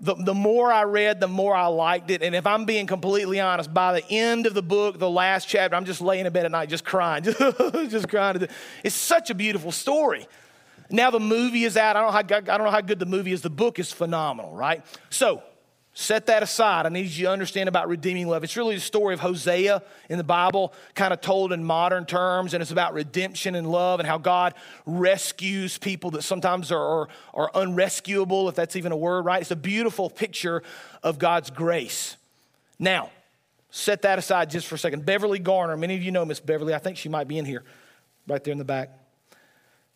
The, 0.00 0.14
the 0.14 0.34
more 0.34 0.72
I 0.72 0.84
read, 0.84 1.18
the 1.18 1.26
more 1.26 1.56
I 1.56 1.66
liked 1.66 2.10
it. 2.10 2.22
And 2.22 2.34
if 2.34 2.46
I'm 2.46 2.64
being 2.66 2.86
completely 2.86 3.40
honest, 3.40 3.74
by 3.74 4.00
the 4.00 4.08
end 4.08 4.46
of 4.46 4.54
the 4.54 4.62
book, 4.62 4.98
the 4.98 5.10
last 5.10 5.48
chapter, 5.48 5.74
I'm 5.74 5.84
just 5.84 6.00
laying 6.00 6.24
in 6.24 6.32
bed 6.32 6.44
at 6.44 6.52
night 6.52 6.68
just 6.68 6.84
crying, 6.84 7.24
just 7.88 8.08
crying. 8.08 8.46
It's 8.84 8.94
such 8.94 9.30
a 9.30 9.34
beautiful 9.34 9.72
story. 9.72 10.28
Now 10.90 11.10
the 11.10 11.20
movie 11.20 11.64
is 11.64 11.76
out. 11.76 11.96
I 11.96 12.00
don't, 12.00 12.08
know 12.08 12.12
how, 12.12 12.52
I 12.52 12.56
don't 12.56 12.64
know 12.66 12.70
how 12.70 12.80
good 12.80 12.98
the 12.98 13.06
movie 13.06 13.32
is. 13.32 13.42
The 13.42 13.50
book 13.50 13.78
is 13.78 13.92
phenomenal, 13.92 14.54
right? 14.54 14.84
So 15.10 15.42
Set 16.00 16.26
that 16.26 16.44
aside. 16.44 16.86
I 16.86 16.90
need 16.90 17.06
you 17.06 17.26
to 17.26 17.32
understand 17.32 17.68
about 17.68 17.88
redeeming 17.88 18.28
love. 18.28 18.44
It's 18.44 18.56
really 18.56 18.76
the 18.76 18.80
story 18.80 19.14
of 19.14 19.20
Hosea 19.20 19.82
in 20.08 20.16
the 20.16 20.22
Bible, 20.22 20.72
kind 20.94 21.12
of 21.12 21.20
told 21.20 21.52
in 21.52 21.64
modern 21.64 22.06
terms, 22.06 22.54
and 22.54 22.62
it's 22.62 22.70
about 22.70 22.94
redemption 22.94 23.56
and 23.56 23.68
love 23.68 23.98
and 23.98 24.08
how 24.08 24.16
God 24.16 24.54
rescues 24.86 25.76
people 25.76 26.12
that 26.12 26.22
sometimes 26.22 26.70
are, 26.70 27.08
are, 27.34 27.50
unrescuable, 27.52 28.48
if 28.48 28.54
that's 28.54 28.76
even 28.76 28.92
a 28.92 28.96
word, 28.96 29.24
right? 29.24 29.42
It's 29.42 29.50
a 29.50 29.56
beautiful 29.56 30.08
picture 30.08 30.62
of 31.02 31.18
God's 31.18 31.50
grace. 31.50 32.16
Now, 32.78 33.10
set 33.70 34.02
that 34.02 34.20
aside 34.20 34.50
just 34.50 34.68
for 34.68 34.76
a 34.76 34.78
second. 34.78 35.04
Beverly 35.04 35.40
Garner, 35.40 35.76
many 35.76 35.96
of 35.96 36.02
you 36.04 36.12
know 36.12 36.24
Miss 36.24 36.38
Beverly. 36.38 36.74
I 36.74 36.78
think 36.78 36.96
she 36.96 37.08
might 37.08 37.26
be 37.26 37.38
in 37.38 37.44
here, 37.44 37.64
right 38.28 38.44
there 38.44 38.52
in 38.52 38.58
the 38.58 38.64
back. 38.64 38.90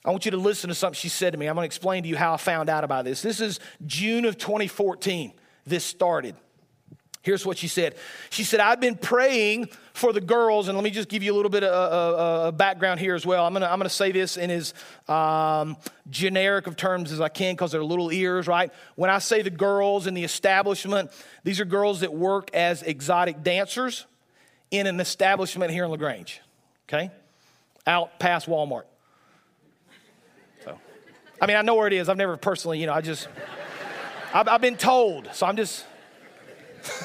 I 0.04 0.10
want 0.10 0.24
you 0.24 0.32
to 0.32 0.36
listen 0.36 0.66
to 0.66 0.74
something 0.74 0.98
she 0.98 1.08
said 1.08 1.32
to 1.32 1.38
me. 1.38 1.46
I'm 1.46 1.54
going 1.54 1.62
to 1.62 1.66
explain 1.66 2.02
to 2.02 2.08
you 2.08 2.16
how 2.16 2.34
I 2.34 2.38
found 2.38 2.68
out 2.68 2.82
about 2.82 3.04
this. 3.04 3.22
This 3.22 3.40
is 3.40 3.60
June 3.86 4.24
of 4.24 4.36
2014 4.36 5.34
this 5.66 5.84
started. 5.84 6.36
Here's 7.22 7.46
what 7.46 7.56
she 7.56 7.68
said. 7.68 7.94
She 8.30 8.42
said, 8.42 8.58
I've 8.58 8.80
been 8.80 8.96
praying 8.96 9.68
for 9.94 10.12
the 10.12 10.20
girls, 10.20 10.66
and 10.66 10.76
let 10.76 10.82
me 10.82 10.90
just 10.90 11.08
give 11.08 11.22
you 11.22 11.32
a 11.32 11.36
little 11.36 11.50
bit 11.50 11.62
of 11.62 11.72
uh, 11.72 12.16
uh, 12.16 12.50
background 12.50 12.98
here 12.98 13.14
as 13.14 13.24
well. 13.24 13.46
I'm 13.46 13.52
gonna, 13.52 13.66
I'm 13.66 13.78
gonna 13.78 13.88
say 13.88 14.10
this 14.10 14.36
in 14.36 14.50
as 14.50 14.74
um, 15.08 15.76
generic 16.10 16.66
of 16.66 16.74
terms 16.74 17.12
as 17.12 17.20
I 17.20 17.28
can 17.28 17.54
because 17.54 17.70
they're 17.70 17.84
little 17.84 18.10
ears, 18.10 18.48
right? 18.48 18.72
When 18.96 19.08
I 19.08 19.20
say 19.20 19.42
the 19.42 19.50
girls 19.50 20.08
in 20.08 20.14
the 20.14 20.24
establishment, 20.24 21.12
these 21.44 21.60
are 21.60 21.64
girls 21.64 22.00
that 22.00 22.12
work 22.12 22.52
as 22.54 22.82
exotic 22.82 23.44
dancers 23.44 24.04
in 24.72 24.88
an 24.88 24.98
establishment 24.98 25.70
here 25.70 25.84
in 25.84 25.92
LaGrange, 25.92 26.40
okay? 26.88 27.12
Out 27.86 28.18
past 28.18 28.48
Walmart. 28.48 28.84
So, 30.64 30.76
I 31.40 31.46
mean, 31.46 31.56
I 31.56 31.62
know 31.62 31.76
where 31.76 31.86
it 31.86 31.92
is. 31.92 32.08
I've 32.08 32.16
never 32.16 32.36
personally, 32.36 32.80
you 32.80 32.86
know, 32.86 32.94
I 32.94 33.00
just. 33.00 33.28
I've, 34.32 34.48
I've 34.48 34.60
been 34.60 34.76
told, 34.76 35.28
so 35.32 35.46
I'm 35.46 35.56
just. 35.56 35.84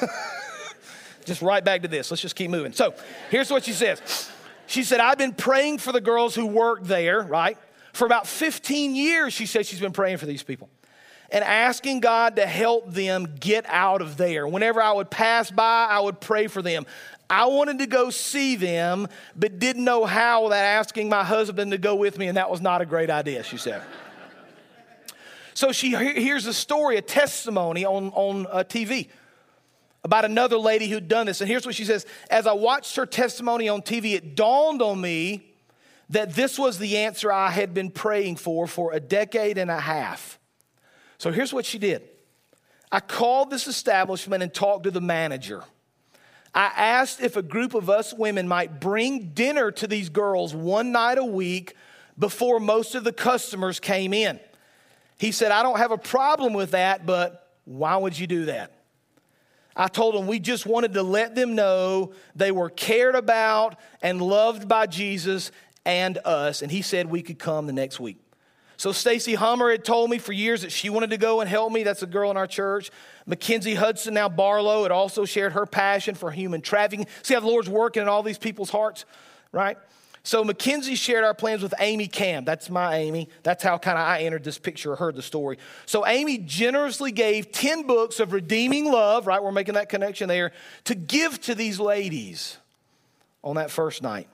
just 1.24 1.42
right 1.42 1.64
back 1.64 1.82
to 1.82 1.88
this. 1.88 2.10
Let's 2.10 2.22
just 2.22 2.34
keep 2.34 2.50
moving. 2.50 2.72
So 2.72 2.94
here's 3.30 3.50
what 3.50 3.64
she 3.64 3.72
says. 3.72 4.30
She 4.66 4.82
said, 4.82 4.98
I've 4.98 5.18
been 5.18 5.34
praying 5.34 5.78
for 5.78 5.92
the 5.92 6.00
girls 6.00 6.34
who 6.34 6.46
work 6.46 6.82
there, 6.82 7.22
right? 7.22 7.56
For 7.92 8.06
about 8.06 8.26
15 8.26 8.96
years, 8.96 9.32
she 9.32 9.46
said 9.46 9.66
she's 9.66 9.80
been 9.80 9.92
praying 9.92 10.16
for 10.16 10.26
these 10.26 10.42
people 10.42 10.68
and 11.30 11.44
asking 11.44 12.00
God 12.00 12.36
to 12.36 12.46
help 12.46 12.92
them 12.92 13.34
get 13.38 13.66
out 13.68 14.00
of 14.00 14.16
there. 14.16 14.48
Whenever 14.48 14.80
I 14.80 14.92
would 14.92 15.10
pass 15.10 15.50
by, 15.50 15.86
I 15.88 16.00
would 16.00 16.20
pray 16.20 16.46
for 16.46 16.62
them. 16.62 16.86
I 17.30 17.46
wanted 17.46 17.78
to 17.80 17.86
go 17.86 18.08
see 18.08 18.56
them, 18.56 19.06
but 19.36 19.58
didn't 19.58 19.84
know 19.84 20.06
how 20.06 20.44
without 20.44 20.64
asking 20.64 21.10
my 21.10 21.22
husband 21.22 21.72
to 21.72 21.78
go 21.78 21.94
with 21.94 22.16
me, 22.16 22.28
and 22.28 22.38
that 22.38 22.50
was 22.50 22.62
not 22.62 22.80
a 22.80 22.86
great 22.86 23.10
idea, 23.10 23.42
she 23.42 23.58
said. 23.58 23.82
So 25.58 25.72
she 25.72 25.96
hears 25.96 26.46
a 26.46 26.54
story, 26.54 26.98
a 26.98 27.02
testimony 27.02 27.84
on, 27.84 28.10
on 28.10 28.46
uh, 28.46 28.62
TV 28.62 29.08
about 30.04 30.24
another 30.24 30.56
lady 30.56 30.86
who'd 30.86 31.08
done 31.08 31.26
this. 31.26 31.40
And 31.40 31.50
here's 31.50 31.66
what 31.66 31.74
she 31.74 31.84
says 31.84 32.06
As 32.30 32.46
I 32.46 32.52
watched 32.52 32.94
her 32.94 33.04
testimony 33.04 33.68
on 33.68 33.82
TV, 33.82 34.14
it 34.14 34.36
dawned 34.36 34.80
on 34.80 35.00
me 35.00 35.52
that 36.10 36.36
this 36.36 36.60
was 36.60 36.78
the 36.78 36.98
answer 36.98 37.32
I 37.32 37.50
had 37.50 37.74
been 37.74 37.90
praying 37.90 38.36
for 38.36 38.68
for 38.68 38.92
a 38.92 39.00
decade 39.00 39.58
and 39.58 39.68
a 39.68 39.80
half. 39.80 40.38
So 41.18 41.32
here's 41.32 41.52
what 41.52 41.66
she 41.66 41.80
did 41.80 42.02
I 42.92 43.00
called 43.00 43.50
this 43.50 43.66
establishment 43.66 44.44
and 44.44 44.54
talked 44.54 44.84
to 44.84 44.92
the 44.92 45.00
manager. 45.00 45.64
I 46.54 46.66
asked 46.66 47.20
if 47.20 47.36
a 47.36 47.42
group 47.42 47.74
of 47.74 47.90
us 47.90 48.14
women 48.14 48.46
might 48.46 48.78
bring 48.78 49.30
dinner 49.30 49.72
to 49.72 49.88
these 49.88 50.08
girls 50.08 50.54
one 50.54 50.92
night 50.92 51.18
a 51.18 51.24
week 51.24 51.74
before 52.16 52.60
most 52.60 52.94
of 52.94 53.02
the 53.02 53.12
customers 53.12 53.80
came 53.80 54.14
in. 54.14 54.38
He 55.18 55.32
said, 55.32 55.50
I 55.50 55.62
don't 55.62 55.78
have 55.78 55.90
a 55.90 55.98
problem 55.98 56.52
with 56.52 56.70
that, 56.72 57.04
but 57.04 57.52
why 57.64 57.96
would 57.96 58.18
you 58.18 58.26
do 58.26 58.46
that? 58.46 58.72
I 59.76 59.86
told 59.86 60.14
him 60.14 60.26
we 60.26 60.40
just 60.40 60.66
wanted 60.66 60.94
to 60.94 61.02
let 61.02 61.34
them 61.34 61.54
know 61.54 62.12
they 62.34 62.50
were 62.50 62.70
cared 62.70 63.14
about 63.14 63.78
and 64.02 64.20
loved 64.20 64.68
by 64.68 64.86
Jesus 64.86 65.52
and 65.84 66.18
us. 66.24 66.62
And 66.62 66.72
he 66.72 66.82
said 66.82 67.06
we 67.06 67.22
could 67.22 67.38
come 67.38 67.66
the 67.66 67.72
next 67.72 68.00
week. 68.00 68.18
So 68.76 68.92
Stacy 68.92 69.34
Hummer 69.34 69.70
had 69.70 69.84
told 69.84 70.08
me 70.08 70.18
for 70.18 70.32
years 70.32 70.62
that 70.62 70.70
she 70.70 70.88
wanted 70.88 71.10
to 71.10 71.16
go 71.16 71.40
and 71.40 71.48
help 71.48 71.72
me. 71.72 71.82
That's 71.82 72.02
a 72.02 72.06
girl 72.06 72.30
in 72.30 72.36
our 72.36 72.46
church. 72.46 72.90
Mackenzie 73.26 73.74
Hudson, 73.74 74.14
now 74.14 74.28
Barlow, 74.28 74.84
had 74.84 74.92
also 74.92 75.24
shared 75.24 75.52
her 75.52 75.66
passion 75.66 76.14
for 76.14 76.30
human 76.30 76.60
trafficking. 76.60 77.06
See 77.22 77.34
how 77.34 77.40
the 77.40 77.46
Lord's 77.46 77.68
working 77.68 78.02
in 78.02 78.08
all 78.08 78.22
these 78.22 78.38
people's 78.38 78.70
hearts, 78.70 79.04
right? 79.50 79.76
So 80.22 80.44
Mackenzie 80.44 80.94
shared 80.94 81.24
our 81.24 81.34
plans 81.34 81.62
with 81.62 81.74
Amy 81.78 82.06
Camp. 82.06 82.44
That's 82.44 82.68
my 82.68 82.96
Amy. 82.96 83.28
That's 83.42 83.62
how 83.62 83.78
kind 83.78 83.96
of 83.96 84.06
I 84.06 84.20
entered 84.20 84.44
this 84.44 84.58
picture 84.58 84.92
or 84.92 84.96
heard 84.96 85.14
the 85.14 85.22
story. 85.22 85.58
So 85.86 86.06
Amy 86.06 86.38
generously 86.38 87.12
gave 87.12 87.52
10 87.52 87.86
books 87.86 88.20
of 88.20 88.32
redeeming 88.32 88.90
love, 88.90 89.26
right? 89.26 89.42
We're 89.42 89.52
making 89.52 89.74
that 89.74 89.88
connection 89.88 90.28
there, 90.28 90.52
to 90.84 90.94
give 90.94 91.40
to 91.42 91.54
these 91.54 91.80
ladies 91.80 92.58
on 93.42 93.56
that 93.56 93.70
first 93.70 94.02
night. 94.02 94.28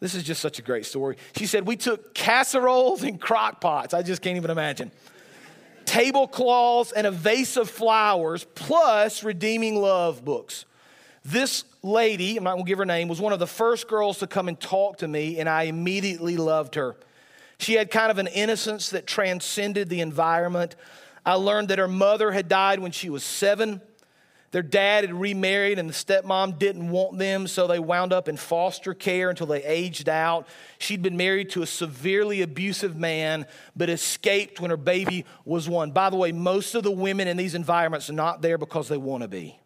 This 0.00 0.14
is 0.14 0.22
just 0.22 0.40
such 0.40 0.58
a 0.58 0.62
great 0.62 0.86
story. 0.86 1.16
She 1.36 1.46
said, 1.46 1.66
We 1.66 1.76
took 1.76 2.14
casseroles 2.14 3.02
and 3.02 3.20
crock 3.20 3.60
pots. 3.60 3.94
I 3.94 4.02
just 4.02 4.22
can't 4.22 4.36
even 4.36 4.50
imagine. 4.50 4.90
Tablecloths 5.86 6.92
and 6.92 7.06
a 7.06 7.10
vase 7.10 7.56
of 7.56 7.70
flowers, 7.70 8.44
plus 8.54 9.22
redeeming 9.22 9.80
love 9.80 10.24
books. 10.24 10.64
This 11.24 11.64
lady, 11.84 12.36
I'm 12.36 12.44
not 12.44 12.52
gonna 12.52 12.64
give 12.64 12.78
her 12.78 12.86
name, 12.86 13.08
was 13.08 13.20
one 13.20 13.32
of 13.32 13.38
the 13.38 13.46
first 13.46 13.86
girls 13.86 14.18
to 14.18 14.26
come 14.26 14.48
and 14.48 14.58
talk 14.58 14.98
to 14.98 15.08
me, 15.08 15.38
and 15.38 15.48
I 15.48 15.64
immediately 15.64 16.36
loved 16.36 16.74
her. 16.76 16.96
She 17.58 17.74
had 17.74 17.90
kind 17.90 18.10
of 18.10 18.18
an 18.18 18.26
innocence 18.26 18.90
that 18.90 19.06
transcended 19.06 19.88
the 19.88 20.00
environment. 20.00 20.76
I 21.24 21.34
learned 21.34 21.68
that 21.68 21.78
her 21.78 21.88
mother 21.88 22.32
had 22.32 22.48
died 22.48 22.80
when 22.80 22.90
she 22.90 23.10
was 23.10 23.22
seven. 23.22 23.80
Their 24.50 24.62
dad 24.62 25.04
had 25.04 25.12
remarried, 25.12 25.78
and 25.78 25.88
the 25.88 25.92
stepmom 25.92 26.58
didn't 26.58 26.88
want 26.88 27.18
them, 27.18 27.46
so 27.48 27.66
they 27.66 27.78
wound 27.78 28.12
up 28.12 28.28
in 28.28 28.36
foster 28.36 28.94
care 28.94 29.28
until 29.28 29.46
they 29.46 29.64
aged 29.64 30.08
out. 30.08 30.46
She'd 30.78 31.02
been 31.02 31.16
married 31.16 31.50
to 31.50 31.62
a 31.62 31.66
severely 31.66 32.40
abusive 32.40 32.96
man, 32.96 33.46
but 33.74 33.90
escaped 33.90 34.60
when 34.60 34.70
her 34.70 34.76
baby 34.76 35.24
was 35.44 35.68
one. 35.68 35.90
By 35.90 36.08
the 36.08 36.16
way, 36.16 36.32
most 36.32 36.74
of 36.74 36.82
the 36.82 36.90
women 36.90 37.28
in 37.28 37.36
these 37.36 37.54
environments 37.54 38.08
are 38.08 38.14
not 38.14 38.42
there 38.42 38.56
because 38.56 38.88
they 38.88 38.96
want 38.96 39.22
to 39.22 39.28
be. 39.28 39.58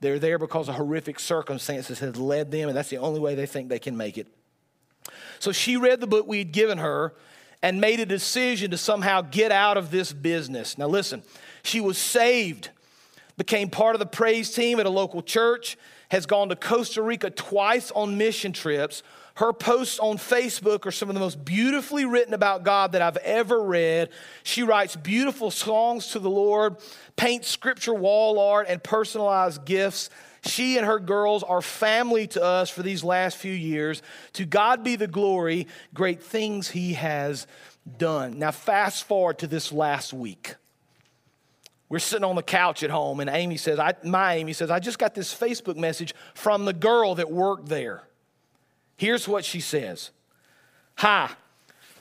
They're 0.00 0.18
there 0.18 0.38
because 0.38 0.68
of 0.68 0.76
horrific 0.76 1.18
circumstances 1.18 1.98
has 1.98 2.16
led 2.16 2.50
them, 2.50 2.68
and 2.68 2.76
that's 2.76 2.90
the 2.90 2.98
only 2.98 3.20
way 3.20 3.34
they 3.34 3.46
think 3.46 3.68
they 3.68 3.78
can 3.78 3.96
make 3.96 4.16
it. 4.16 4.28
So 5.38 5.52
she 5.52 5.76
read 5.76 6.00
the 6.00 6.06
book 6.06 6.26
we 6.26 6.38
had 6.38 6.52
given 6.52 6.78
her 6.78 7.14
and 7.62 7.80
made 7.80 7.98
a 7.98 8.06
decision 8.06 8.70
to 8.70 8.78
somehow 8.78 9.22
get 9.22 9.50
out 9.50 9.76
of 9.76 9.90
this 9.90 10.12
business. 10.12 10.78
Now, 10.78 10.86
listen, 10.86 11.22
she 11.62 11.80
was 11.80 11.98
saved, 11.98 12.70
became 13.36 13.68
part 13.68 13.96
of 13.96 13.98
the 13.98 14.06
praise 14.06 14.52
team 14.52 14.78
at 14.78 14.86
a 14.86 14.90
local 14.90 15.22
church, 15.22 15.76
has 16.10 16.26
gone 16.26 16.48
to 16.48 16.56
Costa 16.56 17.02
Rica 17.02 17.30
twice 17.30 17.90
on 17.90 18.16
mission 18.16 18.52
trips, 18.52 19.02
her 19.38 19.52
posts 19.52 20.00
on 20.00 20.18
Facebook 20.18 20.84
are 20.84 20.90
some 20.90 21.08
of 21.08 21.14
the 21.14 21.20
most 21.20 21.44
beautifully 21.44 22.04
written 22.04 22.34
about 22.34 22.64
God 22.64 22.90
that 22.90 23.02
I've 23.02 23.18
ever 23.18 23.62
read. 23.62 24.08
She 24.42 24.64
writes 24.64 24.96
beautiful 24.96 25.52
songs 25.52 26.08
to 26.08 26.18
the 26.18 26.28
Lord, 26.28 26.74
paints 27.14 27.46
scripture 27.46 27.94
wall 27.94 28.40
art, 28.40 28.66
and 28.68 28.82
personalized 28.82 29.64
gifts. 29.64 30.10
She 30.44 30.76
and 30.76 30.84
her 30.84 30.98
girls 30.98 31.44
are 31.44 31.62
family 31.62 32.26
to 32.28 32.42
us 32.42 32.68
for 32.68 32.82
these 32.82 33.04
last 33.04 33.36
few 33.36 33.52
years. 33.52 34.02
To 34.32 34.44
God 34.44 34.82
be 34.82 34.96
the 34.96 35.06
glory, 35.06 35.68
great 35.94 36.20
things 36.20 36.68
He 36.68 36.94
has 36.94 37.46
done. 37.96 38.40
Now, 38.40 38.50
fast 38.50 39.04
forward 39.04 39.38
to 39.38 39.46
this 39.46 39.70
last 39.70 40.12
week. 40.12 40.56
We're 41.88 42.00
sitting 42.00 42.24
on 42.24 42.34
the 42.34 42.42
couch 42.42 42.82
at 42.82 42.90
home, 42.90 43.20
and 43.20 43.30
Amy 43.30 43.56
says, 43.56 43.78
I, 43.78 43.94
My 44.02 44.34
Amy 44.34 44.52
says, 44.52 44.68
I 44.68 44.80
just 44.80 44.98
got 44.98 45.14
this 45.14 45.32
Facebook 45.32 45.76
message 45.76 46.12
from 46.34 46.64
the 46.64 46.72
girl 46.72 47.14
that 47.14 47.30
worked 47.30 47.68
there. 47.68 48.02
Here's 48.98 49.26
what 49.26 49.46
she 49.46 49.60
says 49.60 50.10
Hi. 50.96 51.30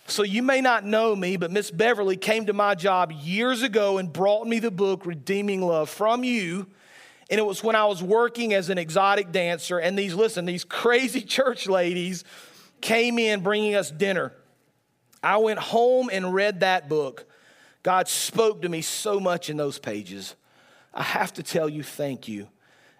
So 0.10 0.23
you 0.23 0.41
may 0.41 0.62
not 0.62 0.86
know 0.86 1.15
me, 1.15 1.36
but 1.36 1.51
Miss 1.51 1.69
Beverly 1.69 2.15
came 2.15 2.45
to 2.45 2.53
my 2.53 2.75
job 2.75 3.12
years 3.12 3.62
ago 3.62 3.97
and 3.97 4.12
brought 4.12 4.47
me 4.47 4.60
the 4.60 4.71
book 4.71 5.05
Redeeming 5.05 5.62
Love 5.62 5.89
from 5.89 6.23
you. 6.23 6.65
And 7.29 7.39
it 7.39 7.45
was 7.45 7.62
when 7.62 7.75
I 7.75 7.86
was 7.86 8.01
working 8.01 8.53
as 8.53 8.69
an 8.69 8.77
exotic 8.77 9.33
dancer. 9.33 9.79
And 9.79 9.99
these, 9.99 10.13
listen, 10.13 10.45
these 10.45 10.63
crazy 10.63 11.21
church 11.36 11.67
ladies 11.67 12.23
came 12.79 13.19
in 13.19 13.43
bringing 13.43 13.75
us 13.75 13.91
dinner. 13.91 14.31
I 15.21 15.38
went 15.38 15.60
home 15.60 16.10
and 16.12 16.33
read 16.33 16.62
that 16.62 16.88
book. 16.88 17.25
God 17.83 18.07
spoke 18.07 18.62
to 18.62 18.69
me 18.69 18.81
so 18.81 19.19
much 19.19 19.49
in 19.49 19.57
those 19.57 19.77
pages. 19.77 20.36
I 20.93 21.03
have 21.03 21.33
to 21.33 21.43
tell 21.43 21.67
you, 21.67 21.83
thank 21.83 22.29
you. 22.29 22.47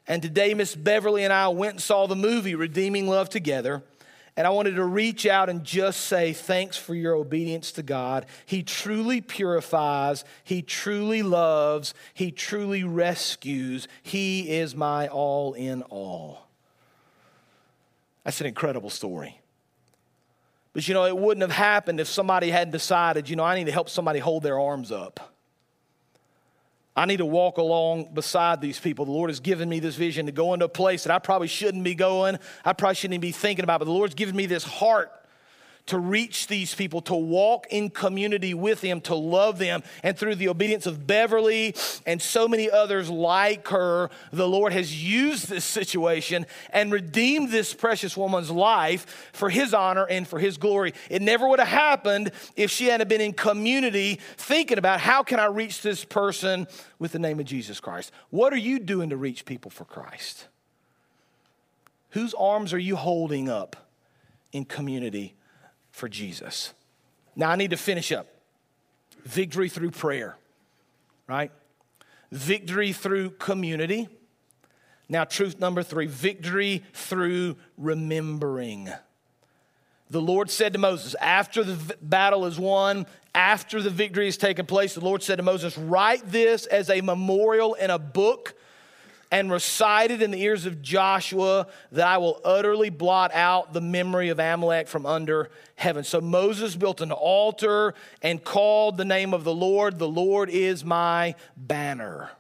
And 0.08 0.22
today, 0.22 0.54
Miss 0.54 0.76
Beverly 0.76 1.24
and 1.24 1.34
I 1.34 1.50
went 1.50 1.74
and 1.74 1.82
saw 1.82 2.08
the 2.08 2.16
movie 2.16 2.56
Redeeming 2.56 3.08
Love 3.08 3.30
together. 3.30 3.84
And 4.38 4.46
I 4.46 4.52
wanted 4.52 4.76
to 4.76 4.86
reach 4.86 5.26
out 5.26 5.50
and 5.50 5.64
just 5.64 6.02
say 6.02 6.32
thanks 6.32 6.78
for 6.78 6.94
your 6.94 7.16
obedience 7.16 7.72
to 7.74 7.84
God. 7.84 8.28
He 8.46 8.62
truly 8.62 9.20
purifies, 9.20 10.24
He 10.44 10.62
truly 10.62 11.24
loves, 11.24 11.96
He 12.14 12.32
truly 12.32 12.84
rescues. 12.84 13.88
He 14.04 14.52
is 14.58 14.76
my 14.76 15.08
all 15.08 15.54
in 15.54 15.82
all. 15.84 16.48
That's 18.24 18.40
an 18.40 18.48
incredible 18.48 18.92
story. 18.92 19.42
But 20.72 20.88
you 20.88 20.94
know, 20.94 21.06
it 21.06 21.18
wouldn't 21.18 21.42
have 21.42 21.52
happened 21.52 22.00
if 22.00 22.08
somebody 22.08 22.52
hadn't 22.52 22.72
decided, 22.72 23.28
you 23.30 23.36
know, 23.36 23.44
I 23.44 23.56
need 23.56 23.66
to 23.66 23.72
help 23.72 23.90
somebody 23.90 24.20
hold 24.20 24.44
their 24.44 24.60
arms 24.60 24.92
up. 24.92 25.34
I 26.98 27.06
need 27.06 27.18
to 27.18 27.26
walk 27.26 27.60
along 27.60 28.10
beside 28.16 28.60
these 28.60 28.80
people. 28.80 29.06
The 29.06 29.12
Lord 29.12 29.30
has 29.30 29.40
given 29.40 29.70
me 29.70 29.80
this 29.80 29.96
vision 29.96 30.26
to 30.26 30.32
go 30.32 30.56
into 30.56 30.66
a 30.66 30.70
place 30.70 31.04
that 31.04 31.14
I 31.14 31.20
probably 31.20 31.48
shouldn't 31.48 31.84
be 31.84 31.94
going. 31.94 32.40
I 32.66 32.74
probably 32.74 32.96
shouldn't 32.96 33.14
even 33.14 33.22
be 33.22 33.32
thinking 33.32 33.64
about, 33.64 33.80
but 33.80 33.86
the 33.86 33.92
Lord's 33.92 34.16
given 34.16 34.36
me 34.36 34.48
this 34.48 34.64
heart 34.64 35.12
to 35.88 35.98
reach 35.98 36.48
these 36.48 36.76
people, 36.76 37.02
to 37.02 37.16
walk 37.16 37.68
in 37.70 37.90
community 37.90 38.54
with 38.54 38.82
them, 38.82 39.02
to 39.02 39.16
love 39.16 39.58
them. 39.58 39.84
And 40.04 40.18
through 40.18 40.36
the 40.36 40.50
obedience 40.50 40.86
of 40.86 41.08
Beverly 41.08 41.76
and 42.06 42.22
so 42.22 42.48
many 42.48 42.70
others 42.70 43.10
like 43.10 43.68
her, 43.70 44.10
the 44.32 44.48
Lord 44.48 44.74
has 44.74 45.04
used 45.04 45.50
this 45.50 45.66
situation 45.66 46.46
and 46.72 46.92
redeemed 46.92 47.52
this 47.52 47.74
precious 47.74 48.16
woman's 48.16 48.52
life 48.52 49.32
for 49.34 49.50
His 49.50 49.74
honor 49.74 50.06
and 50.06 50.28
for 50.28 50.40
His 50.40 50.58
glory. 50.58 50.94
It 51.10 51.22
never 51.22 51.48
would 51.48 51.60
have 51.60 51.68
happened 51.68 52.32
if 52.56 52.70
she 52.70 52.88
hadn't 52.88 53.08
been 53.08 53.22
in 53.22 53.34
community 53.34 54.20
thinking 54.38 54.78
about 54.78 55.00
how 55.00 55.24
can 55.24 55.40
I 55.40 55.46
reach 55.46 55.82
this 55.82 56.04
person 56.04 56.68
with 57.00 57.14
the 57.14 57.20
name 57.20 57.40
of 57.40 57.46
Jesus 57.46 57.80
Christ. 57.80 58.12
What 58.30 58.54
are 58.54 58.58
you 58.58 58.80
doing 58.80 59.10
to 59.10 59.18
reach 59.18 59.46
people 59.46 59.72
for 59.72 59.86
Christ? 59.86 60.48
Whose 62.12 62.34
arms 62.34 62.74
are 62.74 62.80
you 62.80 62.96
holding 62.96 63.50
up 63.50 63.76
in 64.52 64.66
community 64.66 65.36
for 65.98 66.08
Jesus. 66.08 66.74
Now, 67.36 67.50
I 67.50 67.56
need 67.56 67.72
to 67.72 67.78
finish 67.78 68.12
up. 68.12 68.28
Victory 69.26 69.68
through 69.68 69.92
prayer, 69.92 70.38
right? 71.28 71.52
Victory 72.32 72.94
through 72.94 73.32
community. 73.32 74.08
Now, 75.10 75.24
truth 75.24 75.60
number 75.60 75.82
three 75.82 76.06
victory 76.06 76.84
through 76.94 77.58
remembering. 77.78 78.90
The 80.10 80.22
Lord 80.22 80.50
said 80.52 80.74
to 80.74 80.80
Moses, 80.80 81.16
after 81.16 81.64
the 81.64 81.98
battle 82.02 82.46
is 82.46 82.60
won, 82.60 83.08
after 83.34 83.82
the 83.82 83.90
victory 83.90 84.26
has 84.26 84.38
taken 84.38 84.66
place, 84.66 84.94
the 84.94 85.04
Lord 85.04 85.24
said 85.24 85.38
to 85.38 85.44
Moses, 85.44 85.78
Write 85.78 86.32
this 86.32 86.68
as 86.68 86.90
a 86.90 87.02
memorial 87.02 87.74
in 87.74 87.90
a 87.90 88.00
book 88.00 88.54
and 89.32 89.52
recited 89.52 90.22
in 90.22 90.32
the 90.32 90.42
ears 90.42 90.66
of 90.66 90.82
Joshua 90.82 91.68
that 91.92 92.08
I 92.08 92.18
will 92.18 92.40
utterly 92.46 92.90
blot 92.90 93.34
out 93.34 93.74
the 93.74 93.82
memory 93.82 94.30
of 94.30 94.40
Amalek 94.40 94.88
from 94.88 95.06
under 95.06 95.50
heaven. 95.76 96.04
So 96.04 96.22
Moses 96.22 96.76
built 96.76 97.02
an 97.02 97.12
altar 97.12 97.94
and 98.22 98.44
called 98.44 98.98
the 98.98 99.06
name 99.06 99.34
of 99.34 99.44
the 99.44 99.54
Lord. 99.54 100.00
The 100.00 100.08
Lord 100.08 100.50
is 100.50 100.86
my 100.86 101.36
banner. 101.58 102.32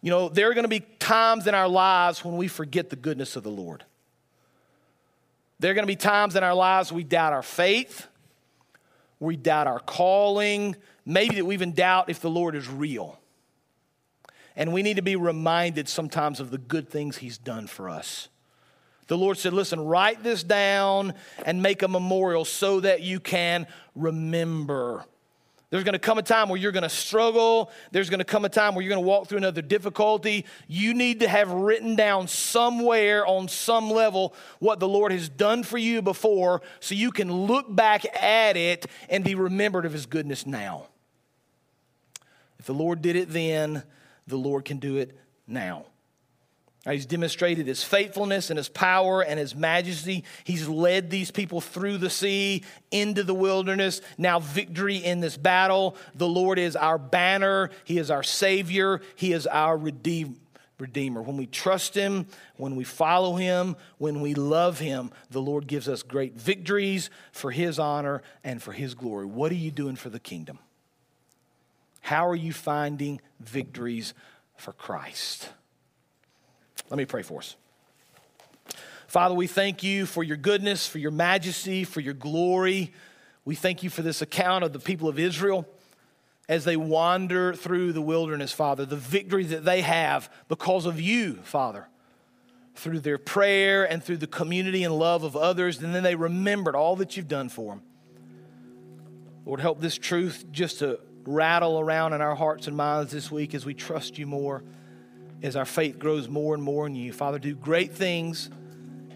You 0.00 0.10
know, 0.10 0.28
there 0.28 0.50
are 0.50 0.54
going 0.54 0.64
to 0.64 0.68
be 0.68 0.80
times 0.80 1.46
in 1.46 1.54
our 1.54 1.68
lives 1.68 2.24
when 2.24 2.36
we 2.36 2.48
forget 2.48 2.90
the 2.90 2.96
goodness 2.96 3.36
of 3.36 3.42
the 3.42 3.50
Lord. 3.50 3.84
There 5.60 5.70
are 5.70 5.74
going 5.74 5.86
to 5.86 5.92
be 5.92 5.96
times 5.96 6.36
in 6.36 6.44
our 6.44 6.54
lives 6.54 6.92
we 6.92 7.02
doubt 7.02 7.32
our 7.32 7.42
faith, 7.42 8.06
we 9.18 9.36
doubt 9.36 9.66
our 9.66 9.80
calling, 9.80 10.76
maybe 11.04 11.36
that 11.36 11.44
we 11.44 11.54
even 11.54 11.72
doubt 11.72 12.10
if 12.10 12.20
the 12.20 12.30
Lord 12.30 12.54
is 12.54 12.68
real. 12.68 13.18
And 14.58 14.72
we 14.72 14.82
need 14.82 14.96
to 14.96 15.02
be 15.02 15.14
reminded 15.14 15.88
sometimes 15.88 16.40
of 16.40 16.50
the 16.50 16.58
good 16.58 16.90
things 16.90 17.16
He's 17.16 17.38
done 17.38 17.68
for 17.68 17.88
us. 17.88 18.28
The 19.06 19.16
Lord 19.16 19.38
said, 19.38 19.52
Listen, 19.52 19.80
write 19.80 20.24
this 20.24 20.42
down 20.42 21.14
and 21.46 21.62
make 21.62 21.82
a 21.82 21.88
memorial 21.88 22.44
so 22.44 22.80
that 22.80 23.00
you 23.00 23.20
can 23.20 23.68
remember. 23.94 25.04
There's 25.70 25.84
to 25.92 25.98
come 26.00 26.18
a 26.18 26.22
time 26.22 26.48
where 26.48 26.58
you're 26.58 26.72
to 26.82 26.88
struggle. 26.88 27.70
There's 27.92 28.08
to 28.18 28.24
come 28.24 28.44
a 28.44 28.48
time 28.48 28.74
where 28.74 28.82
you're 28.82 28.88
to 29.02 29.08
walk 29.08 29.28
through 29.28 29.38
another 29.38 29.62
difficulty. 29.62 30.44
You 30.66 30.92
need 30.92 31.20
to 31.20 31.28
have 31.28 31.50
written 31.50 31.94
down 31.94 32.26
somewhere 32.26 33.24
on 33.26 33.46
some 33.48 33.90
level 33.90 34.34
what 34.58 34.80
the 34.80 34.88
Lord 34.88 35.12
has 35.12 35.28
done 35.28 35.62
for 35.62 35.78
you 35.78 36.02
before 36.02 36.62
so 36.80 36.96
you 36.96 37.12
can 37.12 37.30
look 37.30 37.72
back 37.72 38.04
at 38.20 38.56
it 38.56 38.86
and 39.08 39.22
be 39.22 39.36
remembered 39.36 39.86
of 39.86 39.92
His 39.92 40.06
goodness 40.06 40.46
now. 40.46 40.86
If 42.58 42.66
the 42.66 42.74
Lord 42.74 43.02
did 43.02 43.14
it 43.14 43.30
then, 43.30 43.84
the 44.28 44.36
Lord 44.36 44.64
can 44.64 44.78
do 44.78 44.96
it 44.96 45.16
now. 45.46 45.86
He's 46.88 47.06
demonstrated 47.06 47.66
his 47.66 47.82
faithfulness 47.82 48.50
and 48.50 48.56
his 48.56 48.68
power 48.68 49.20
and 49.20 49.38
his 49.38 49.54
majesty. 49.54 50.24
He's 50.44 50.68
led 50.68 51.10
these 51.10 51.30
people 51.30 51.60
through 51.60 51.98
the 51.98 52.08
sea 52.08 52.62
into 52.90 53.24
the 53.24 53.34
wilderness. 53.34 54.00
Now, 54.16 54.38
victory 54.38 54.96
in 54.96 55.20
this 55.20 55.36
battle. 55.36 55.96
The 56.14 56.28
Lord 56.28 56.58
is 56.58 56.76
our 56.76 56.96
banner, 56.96 57.70
He 57.84 57.98
is 57.98 58.10
our 58.10 58.22
Savior, 58.22 59.02
He 59.16 59.32
is 59.32 59.46
our 59.46 59.76
Redeemer. 59.76 61.20
When 61.20 61.36
we 61.36 61.46
trust 61.46 61.94
Him, 61.94 62.26
when 62.56 62.76
we 62.76 62.84
follow 62.84 63.34
Him, 63.34 63.76
when 63.98 64.20
we 64.20 64.34
love 64.34 64.78
Him, 64.78 65.10
the 65.30 65.42
Lord 65.42 65.66
gives 65.66 65.88
us 65.88 66.02
great 66.02 66.36
victories 66.36 67.10
for 67.32 67.50
His 67.50 67.78
honor 67.78 68.22
and 68.44 68.62
for 68.62 68.72
His 68.72 68.94
glory. 68.94 69.26
What 69.26 69.52
are 69.52 69.56
you 69.56 69.72
doing 69.72 69.96
for 69.96 70.08
the 70.08 70.20
kingdom? 70.20 70.58
How 72.08 72.26
are 72.26 72.34
you 72.34 72.54
finding 72.54 73.20
victories 73.38 74.14
for 74.56 74.72
Christ? 74.72 75.50
Let 76.88 76.96
me 76.96 77.04
pray 77.04 77.20
for 77.20 77.40
us. 77.40 77.54
Father, 79.06 79.34
we 79.34 79.46
thank 79.46 79.82
you 79.82 80.06
for 80.06 80.22
your 80.22 80.38
goodness, 80.38 80.86
for 80.86 80.96
your 80.96 81.10
majesty, 81.10 81.84
for 81.84 82.00
your 82.00 82.14
glory. 82.14 82.94
We 83.44 83.56
thank 83.56 83.82
you 83.82 83.90
for 83.90 84.00
this 84.00 84.22
account 84.22 84.64
of 84.64 84.72
the 84.72 84.78
people 84.78 85.06
of 85.06 85.18
Israel 85.18 85.68
as 86.48 86.64
they 86.64 86.78
wander 86.78 87.52
through 87.52 87.92
the 87.92 88.00
wilderness, 88.00 88.52
Father, 88.52 88.86
the 88.86 88.96
victory 88.96 89.44
that 89.44 89.66
they 89.66 89.82
have 89.82 90.32
because 90.48 90.86
of 90.86 90.98
you, 90.98 91.34
Father, 91.42 91.88
through 92.74 93.00
their 93.00 93.18
prayer 93.18 93.84
and 93.84 94.02
through 94.02 94.16
the 94.16 94.26
community 94.26 94.82
and 94.82 94.98
love 94.98 95.24
of 95.24 95.36
others. 95.36 95.82
And 95.82 95.94
then 95.94 96.04
they 96.04 96.14
remembered 96.14 96.74
all 96.74 96.96
that 96.96 97.18
you've 97.18 97.28
done 97.28 97.50
for 97.50 97.74
them. 97.74 97.82
Lord, 99.44 99.60
help 99.60 99.82
this 99.82 99.98
truth 99.98 100.46
just 100.50 100.78
to 100.78 101.00
rattle 101.28 101.78
around 101.78 102.14
in 102.14 102.20
our 102.20 102.34
hearts 102.34 102.66
and 102.66 102.76
minds 102.76 103.12
this 103.12 103.30
week 103.30 103.54
as 103.54 103.66
we 103.66 103.74
trust 103.74 104.18
you 104.18 104.26
more, 104.26 104.64
as 105.42 105.56
our 105.56 105.66
faith 105.66 105.98
grows 105.98 106.28
more 106.28 106.54
and 106.54 106.62
more 106.62 106.86
in 106.86 106.94
you. 106.94 107.12
Father, 107.12 107.38
do 107.38 107.54
great 107.54 107.92
things 107.92 108.50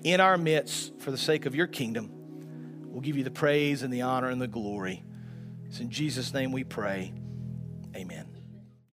in 0.04 0.20
our 0.20 0.36
midst 0.36 0.92
for 1.00 1.10
the 1.10 1.18
sake 1.18 1.46
of 1.46 1.54
your 1.54 1.66
kingdom. 1.66 2.10
We'll 2.84 3.00
give 3.00 3.16
you 3.16 3.24
the 3.24 3.30
praise 3.30 3.82
and 3.82 3.92
the 3.92 4.02
honor 4.02 4.28
and 4.28 4.40
the 4.40 4.46
glory. 4.46 5.02
It's 5.66 5.80
in 5.80 5.88
Jesus' 5.88 6.34
name 6.34 6.52
we 6.52 6.64
pray. 6.64 7.14
Amen. 7.96 8.31